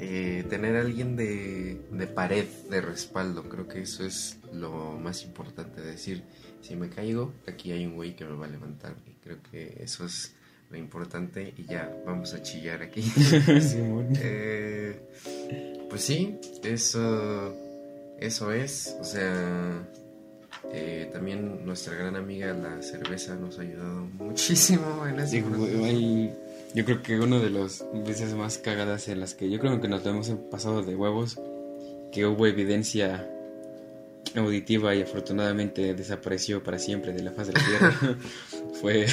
[0.00, 5.22] eh, tener a alguien de, de pared, de respaldo, creo que eso es lo más
[5.24, 6.24] importante, decir,
[6.60, 8.96] si me caigo, aquí hay un güey que me va a levantar.
[9.06, 10.34] Y creo que eso es
[10.70, 13.02] lo importante y ya vamos a chillar aquí.
[14.20, 15.00] eh,
[15.88, 17.54] pues sí, eso,
[18.20, 18.96] eso es.
[19.00, 19.86] O sea,
[20.72, 25.42] eh, también nuestra gran amiga la cerveza nos ha ayudado muchísimo en sí,
[26.74, 29.88] Yo creo que una de las veces más cagadas en las que yo creo que
[29.88, 31.40] nos hemos pasado de huevos,
[32.12, 33.28] que hubo evidencia
[34.34, 38.18] auditiva y afortunadamente desapareció para siempre de la faz de la tierra
[38.80, 39.06] fue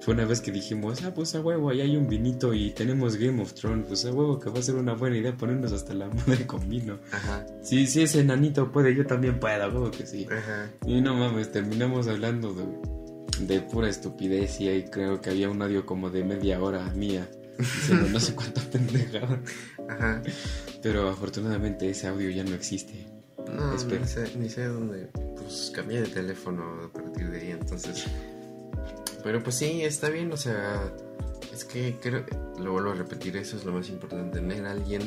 [0.00, 3.16] fue una vez que dijimos, ah, pues a huevo, ahí hay un vinito y tenemos
[3.16, 5.94] Game of Thrones, pues a huevo que va a ser una buena idea ponernos hasta
[5.94, 6.98] la madre con vino.
[7.12, 7.46] Ajá.
[7.62, 10.26] Sí, sí, ese enanito puede, yo también puedo, a huevo que sí.
[10.30, 10.70] Ajá.
[10.86, 15.62] Y no mames, terminamos hablando de, de pura estupidez y ahí creo que había un
[15.62, 17.28] audio como de media hora mía,
[17.58, 19.40] diciendo no sé cuánta pendejada.
[19.88, 20.22] Ajá.
[20.82, 23.06] Pero afortunadamente ese audio ya no existe.
[23.52, 25.08] No, ni sé, ni sé dónde.
[25.36, 28.06] Pues cambié de teléfono a partir de ahí, entonces.
[29.22, 30.92] Pero pues sí, está bien, o sea.
[31.52, 32.24] Es que creo.
[32.58, 35.02] Lo vuelvo a repetir, eso es lo más importante: tener a alguien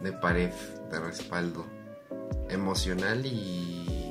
[0.00, 0.50] de pared,
[0.90, 1.64] de respaldo
[2.48, 4.10] emocional y.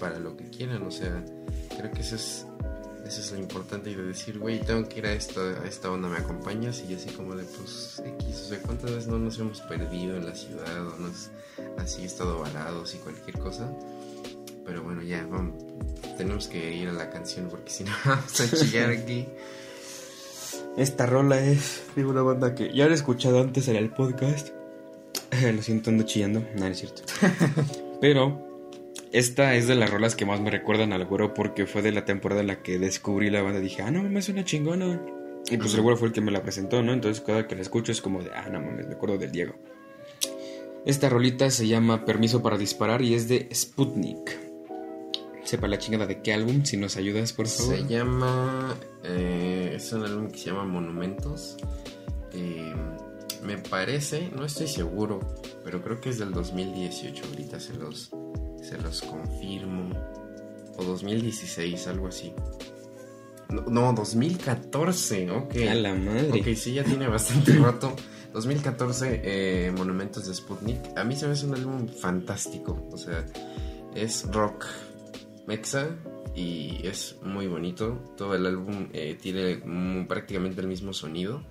[0.00, 1.24] para lo que quieran, o sea.
[1.76, 2.46] Creo que eso es.
[3.06, 5.90] Eso es lo importante y de decir, güey, tengo que ir a esta, a esta
[5.90, 6.84] onda, ¿me acompañas?
[6.86, 10.26] Y así como de, pues, X, o sea, ¿cuántas veces no nos hemos perdido en
[10.26, 11.30] la ciudad o nos
[11.78, 13.70] así estado varados y cualquier cosa.
[14.68, 15.64] Pero bueno, ya, vamos.
[16.18, 19.26] Tenemos que ir a la canción porque si no vamos a chillar aquí.
[20.76, 24.50] Esta rola es de una banda que ya la he escuchado antes en el podcast.
[25.54, 26.40] Lo siento, ando chillando.
[26.54, 27.02] No, no es cierto.
[28.02, 28.46] Pero
[29.10, 32.04] esta es de las rolas que más me recuerdan al güero porque fue de la
[32.04, 33.60] temporada en la que descubrí la banda.
[33.60, 35.00] Dije, ah, no mames, es una chingona.
[35.50, 36.92] Y pues el güero fue el que me la presentó, ¿no?
[36.92, 39.54] Entonces cada que la escucho es como de, ah, no mames, me acuerdo del Diego.
[40.84, 44.47] Esta rolita se llama Permiso para Disparar y es de Sputnik.
[45.48, 47.74] Sepa la chingada de qué álbum, si nos ayudas, por favor.
[47.74, 48.76] Se llama.
[49.02, 51.56] eh, es un álbum que se llama Monumentos.
[52.32, 52.74] Eh,
[53.42, 55.20] me parece, no estoy seguro,
[55.64, 57.24] pero creo que es del 2018.
[57.30, 58.10] Ahorita se los,
[58.62, 59.88] se los confirmo.
[60.76, 62.34] O 2016, algo así.
[63.48, 65.54] No, no 2014, ok.
[65.70, 66.40] A la madre.
[66.42, 67.96] Ok, sí, ya tiene bastante rato.
[68.34, 70.78] 2014, eh, Monumentos de Sputnik.
[70.94, 72.86] A mí se me hace un álbum fantástico.
[72.92, 73.24] O sea,
[73.94, 74.66] es rock
[75.48, 75.96] mexa
[76.36, 77.98] y es muy bonito.
[78.16, 81.42] Todo el álbum eh, tiene mm, prácticamente el mismo sonido,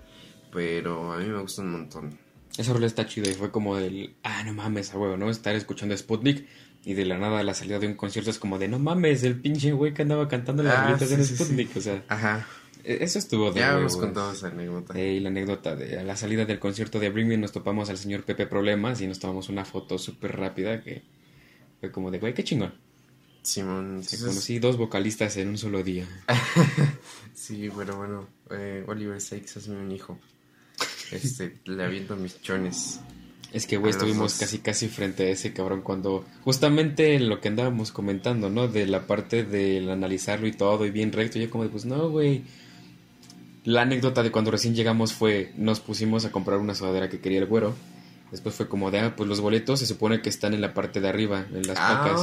[0.53, 2.18] pero a mí me gusta un montón.
[2.57, 5.30] Esa rola está chida y fue como del, ah, no mames, a huevo, ¿no?
[5.30, 6.45] Estar escuchando Sputnik
[6.86, 9.40] y de la nada la salida de un concierto es como de, no mames, el
[9.41, 11.44] pinche güey que andaba cantando las Ah, sí, en sí, sí.
[11.44, 12.48] Sputnik, o sea, Ajá,
[12.84, 13.94] e- eso estuvo de ya huevos.
[13.94, 14.98] hemos contado esa anécdota.
[14.98, 17.90] Eh, y la anécdota de a la salida del concierto de Bring Me nos topamos
[17.90, 21.03] al señor Pepe Problemas y nos tomamos una foto súper rápida que
[21.80, 22.74] fue como de, güey, qué chingón.
[23.48, 26.06] Simón, entonces- conocí dos vocalistas en un solo día.
[27.34, 30.19] sí, pero bueno, eh, Oliver Sykes es un hijo.
[31.11, 32.99] Este, le aviento mis chones.
[33.53, 34.40] Es que, güey, estuvimos dos.
[34.40, 36.26] casi, casi frente a ese cabrón cuando...
[36.44, 38.68] Justamente en lo que andábamos comentando, ¿no?
[38.68, 41.40] De la parte del analizarlo y todo y bien recto.
[41.40, 42.44] Yo como de, pues no, güey.
[43.64, 45.53] La anécdota de cuando recién llegamos fue...
[45.56, 47.74] Nos pusimos a comprar una sudadera que quería el güero.
[48.32, 50.99] Después fue como de, ah, pues los boletos se supone que están en la parte
[50.99, 52.22] de arriba, en las pacas.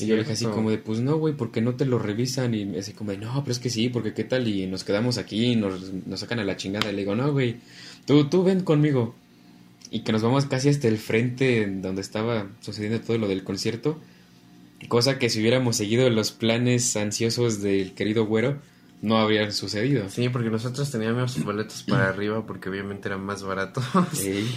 [0.00, 2.54] Y yo le dije así como de, pues no, güey, porque no te lo revisan?
[2.54, 4.84] Y me así como de, no, pero es que sí, porque qué tal, y nos
[4.84, 6.90] quedamos aquí y nos, nos sacan a la chingada.
[6.90, 7.56] Y le digo, no, güey,
[8.06, 9.14] tú, tú ven conmigo.
[9.90, 13.44] Y que nos vamos casi hasta el frente en donde estaba sucediendo todo lo del
[13.44, 13.98] concierto.
[14.88, 18.58] Cosa que si hubiéramos seguido los planes ansiosos del querido güero,
[19.00, 20.08] no habrían sucedido.
[20.10, 23.84] Sí, porque nosotros teníamos boletos para arriba porque obviamente eran más baratos.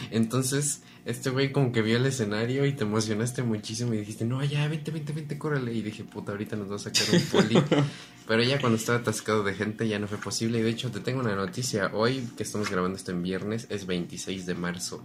[0.10, 4.44] Entonces, este güey como que vio el escenario y te emocionaste muchísimo y dijiste, no,
[4.44, 5.74] ya, vente, vente, vente, córrele.
[5.74, 7.64] Y dije, puta, ahorita nos va a sacar un poli.
[8.28, 10.60] Pero ya cuando estaba atascado de gente ya no fue posible.
[10.60, 11.92] Y de hecho te tengo una noticia.
[11.94, 15.04] Hoy que estamos grabando esto en viernes es 26 de marzo.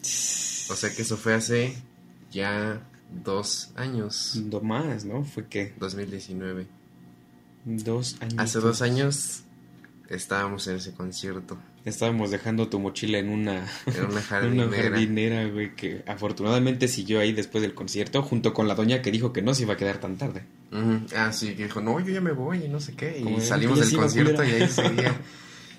[0.00, 1.76] O sea que eso fue hace
[2.30, 2.86] ya
[3.24, 4.36] dos años.
[4.36, 5.24] No más, ¿no?
[5.24, 6.79] Fue que 2019.
[7.64, 8.34] Dos años.
[8.38, 9.42] Hace dos años
[10.08, 11.58] estábamos en ese concierto.
[11.84, 14.66] Estábamos dejando tu mochila en una, En una jardinera.
[14.68, 19.10] una jardinera, güey, que afortunadamente siguió ahí después del concierto, junto con la doña que
[19.10, 20.44] dijo que no se iba a quedar tan tarde.
[20.72, 21.06] Ujú.
[21.16, 23.20] Ah, sí, que dijo, no, yo ya me voy y no sé qué.
[23.22, 24.64] Como Y de, salimos "Ya del concierto y culera".
[24.64, 25.20] ahí seguía.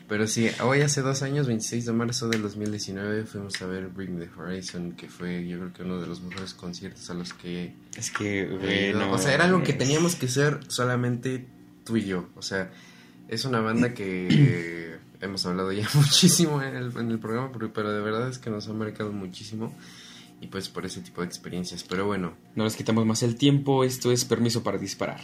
[0.08, 4.20] Pero sí, hoy hace dos años, 26 de marzo del 2019, fuimos a ver Bring
[4.20, 7.74] the Horizon, que fue yo creo que uno de los mejores conciertos a los que
[7.96, 9.00] Es que, he güey, ido.
[9.00, 11.46] no O sea, era algo que teníamos que ser solamente
[11.92, 12.30] tú y yo.
[12.36, 12.72] O sea,
[13.28, 17.92] es una banda que hemos hablado ya muchísimo en el, en el programa, pero, pero
[17.92, 19.76] de verdad es que nos ha marcado muchísimo.
[20.40, 21.84] Y pues por ese tipo de experiencias.
[21.84, 25.20] Pero bueno, No les quitamos más el tiempo, esto es permiso para disparar.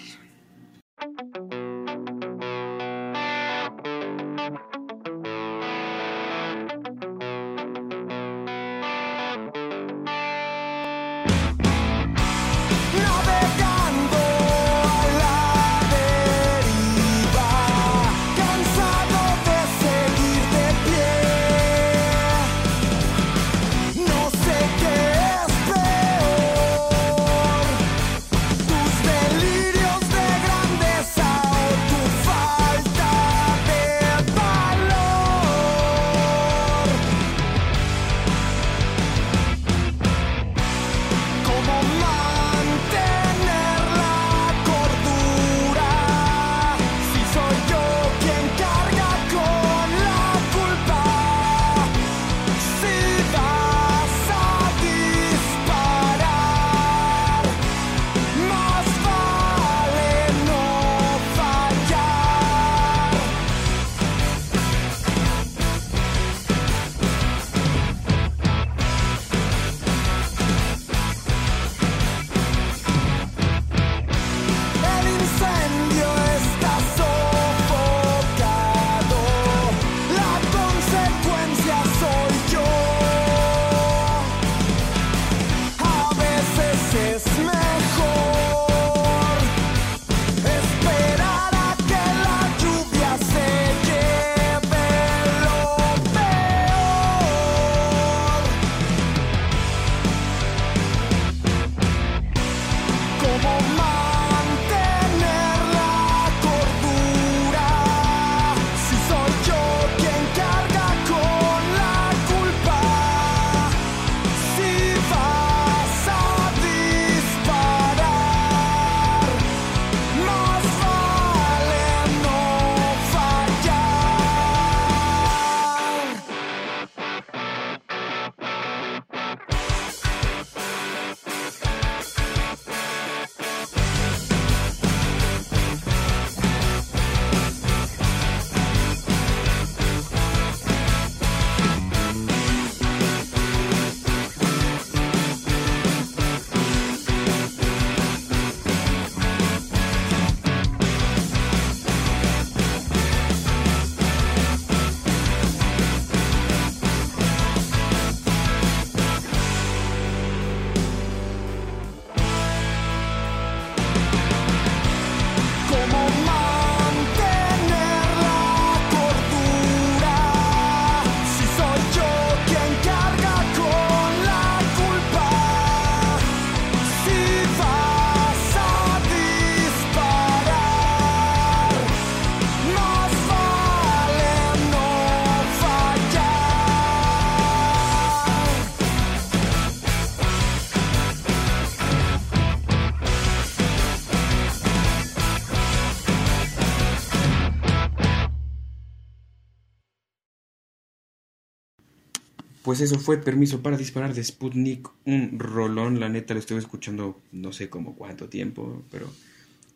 [202.68, 207.22] Pues eso fue Permiso para Disparar de Sputnik, un rolón, la neta lo estuve escuchando
[207.32, 209.10] no sé como cuánto tiempo, pero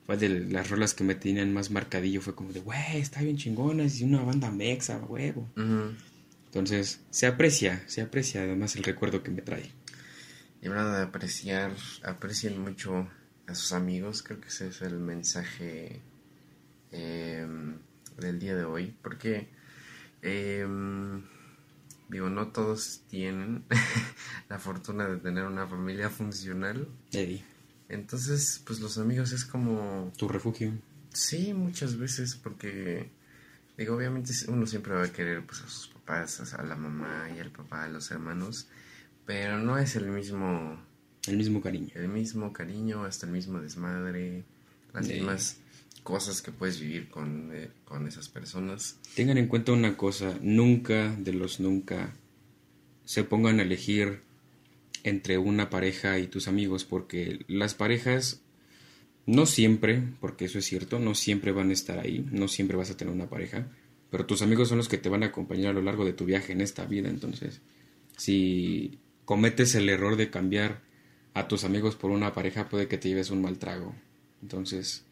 [0.05, 3.37] fue de las rolas que me tenían más marcadillo, fue como de, güey, está bien
[3.37, 5.49] chingona, es una banda mexa, huevo.
[6.47, 9.71] Entonces, se aprecia, se aprecia además el recuerdo que me trae.
[10.61, 11.71] Y hablando de apreciar,
[12.03, 13.07] aprecien mucho
[13.47, 16.01] a sus amigos, creo que ese es el mensaje
[16.91, 17.77] em,
[18.17, 19.47] del día de hoy, porque
[20.21, 21.23] em,
[22.11, 23.63] digo, no todos tienen
[24.49, 27.43] la fortuna de tener una familia funcional, Eddie,
[27.89, 30.73] entonces pues los amigos es como, tu refugio.
[31.13, 33.09] sí, muchas veces, porque
[33.77, 37.39] digo, obviamente uno siempre va a querer pues a sus papás, a la mamá y
[37.39, 38.67] al papá, a los hermanos,
[39.25, 40.79] pero no es el mismo
[41.27, 41.89] El mismo cariño.
[41.95, 44.43] el mismo cariño, hasta el mismo desmadre,
[44.93, 45.57] las mismas
[46.03, 48.99] cosas que puedes vivir con, eh, con esas personas.
[49.15, 52.13] Tengan en cuenta una cosa, nunca de los nunca
[53.05, 54.21] se pongan a elegir
[55.03, 58.41] entre una pareja y tus amigos, porque las parejas
[59.25, 62.91] no siempre, porque eso es cierto, no siempre van a estar ahí, no siempre vas
[62.91, 63.67] a tener una pareja,
[64.09, 66.25] pero tus amigos son los que te van a acompañar a lo largo de tu
[66.25, 67.61] viaje en esta vida, entonces
[68.17, 70.81] si cometes el error de cambiar
[71.33, 73.95] a tus amigos por una pareja, puede que te lleves un mal trago.
[74.41, 75.05] Entonces,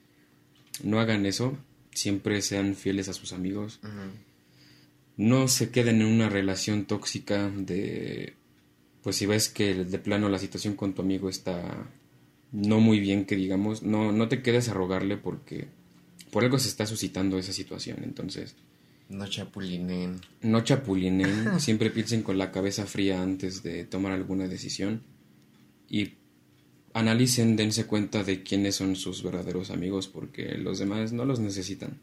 [0.84, 1.58] no hagan eso,
[1.92, 3.80] siempre sean fieles a sus amigos,
[5.18, 8.36] no se queden en una relación tóxica de
[9.04, 11.88] pues si ves que de plano la situación con tu amigo está
[12.52, 15.68] no muy bien que digamos no no te quedes a rogarle porque
[16.32, 18.00] por algo se está suscitando esa situación.
[18.04, 18.56] Entonces
[19.10, 20.22] No chapulinen.
[20.42, 25.02] no chapulinen siempre piensen con la cabeza fría antes de tomar alguna decisión.
[25.90, 26.14] Y
[26.94, 32.00] analicen dense cuenta de quiénes son sus verdaderos amigos porque los demás no los necesitan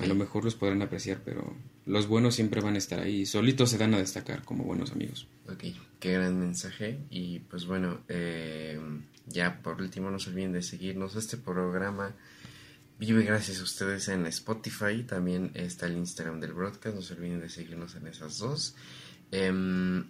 [0.00, 1.54] a lo mejor los podrán apreciar, pero
[1.86, 3.26] los buenos siempre van a estar ahí.
[3.26, 5.26] Solitos se dan a destacar como buenos amigos.
[5.48, 5.64] Ok,
[6.00, 6.98] qué gran mensaje.
[7.10, 8.80] Y pues bueno, eh,
[9.26, 11.16] ya por último no se olviden de seguirnos.
[11.16, 12.14] Este programa
[12.98, 15.04] vive gracias a ustedes en Spotify.
[15.04, 16.96] También está el Instagram del broadcast.
[16.96, 18.74] No se olviden de seguirnos en esas dos.
[19.30, 20.04] Em,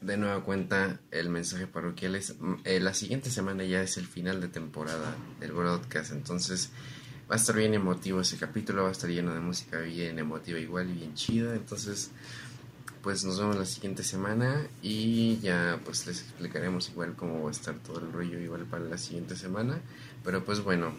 [0.00, 4.06] de nueva cuenta, el mensaje parroquial es, mm, eh, la siguiente semana ya es el
[4.06, 6.12] final de temporada del broadcast.
[6.12, 6.70] Entonces
[7.30, 8.84] va a estar bien emotivo ese capítulo.
[8.84, 11.54] Va a estar lleno de música bien emotiva igual y bien chida.
[11.54, 12.10] Entonces
[13.02, 17.52] pues nos vemos la siguiente semana y ya pues les explicaremos igual cómo va a
[17.52, 19.80] estar todo el rollo igual para la siguiente semana.
[20.22, 20.92] Pero pues bueno,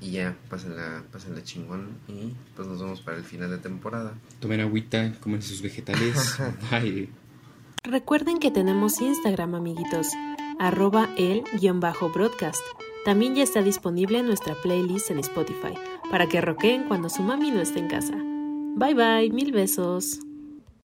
[0.00, 4.14] y ya, pásenla, pásenla chingón y pues nos vemos para el final de temporada.
[4.40, 6.38] Tomen agüita, comen sus vegetales.
[6.70, 7.08] Bye.
[7.88, 10.08] Recuerden que tenemos Instagram, amiguitos,
[10.58, 12.60] arroba el-broadcast.
[13.06, 15.72] También ya está disponible nuestra playlist en Spotify,
[16.10, 18.12] para que roqueen cuando su mami no esté en casa.
[18.76, 20.20] Bye bye, mil besos.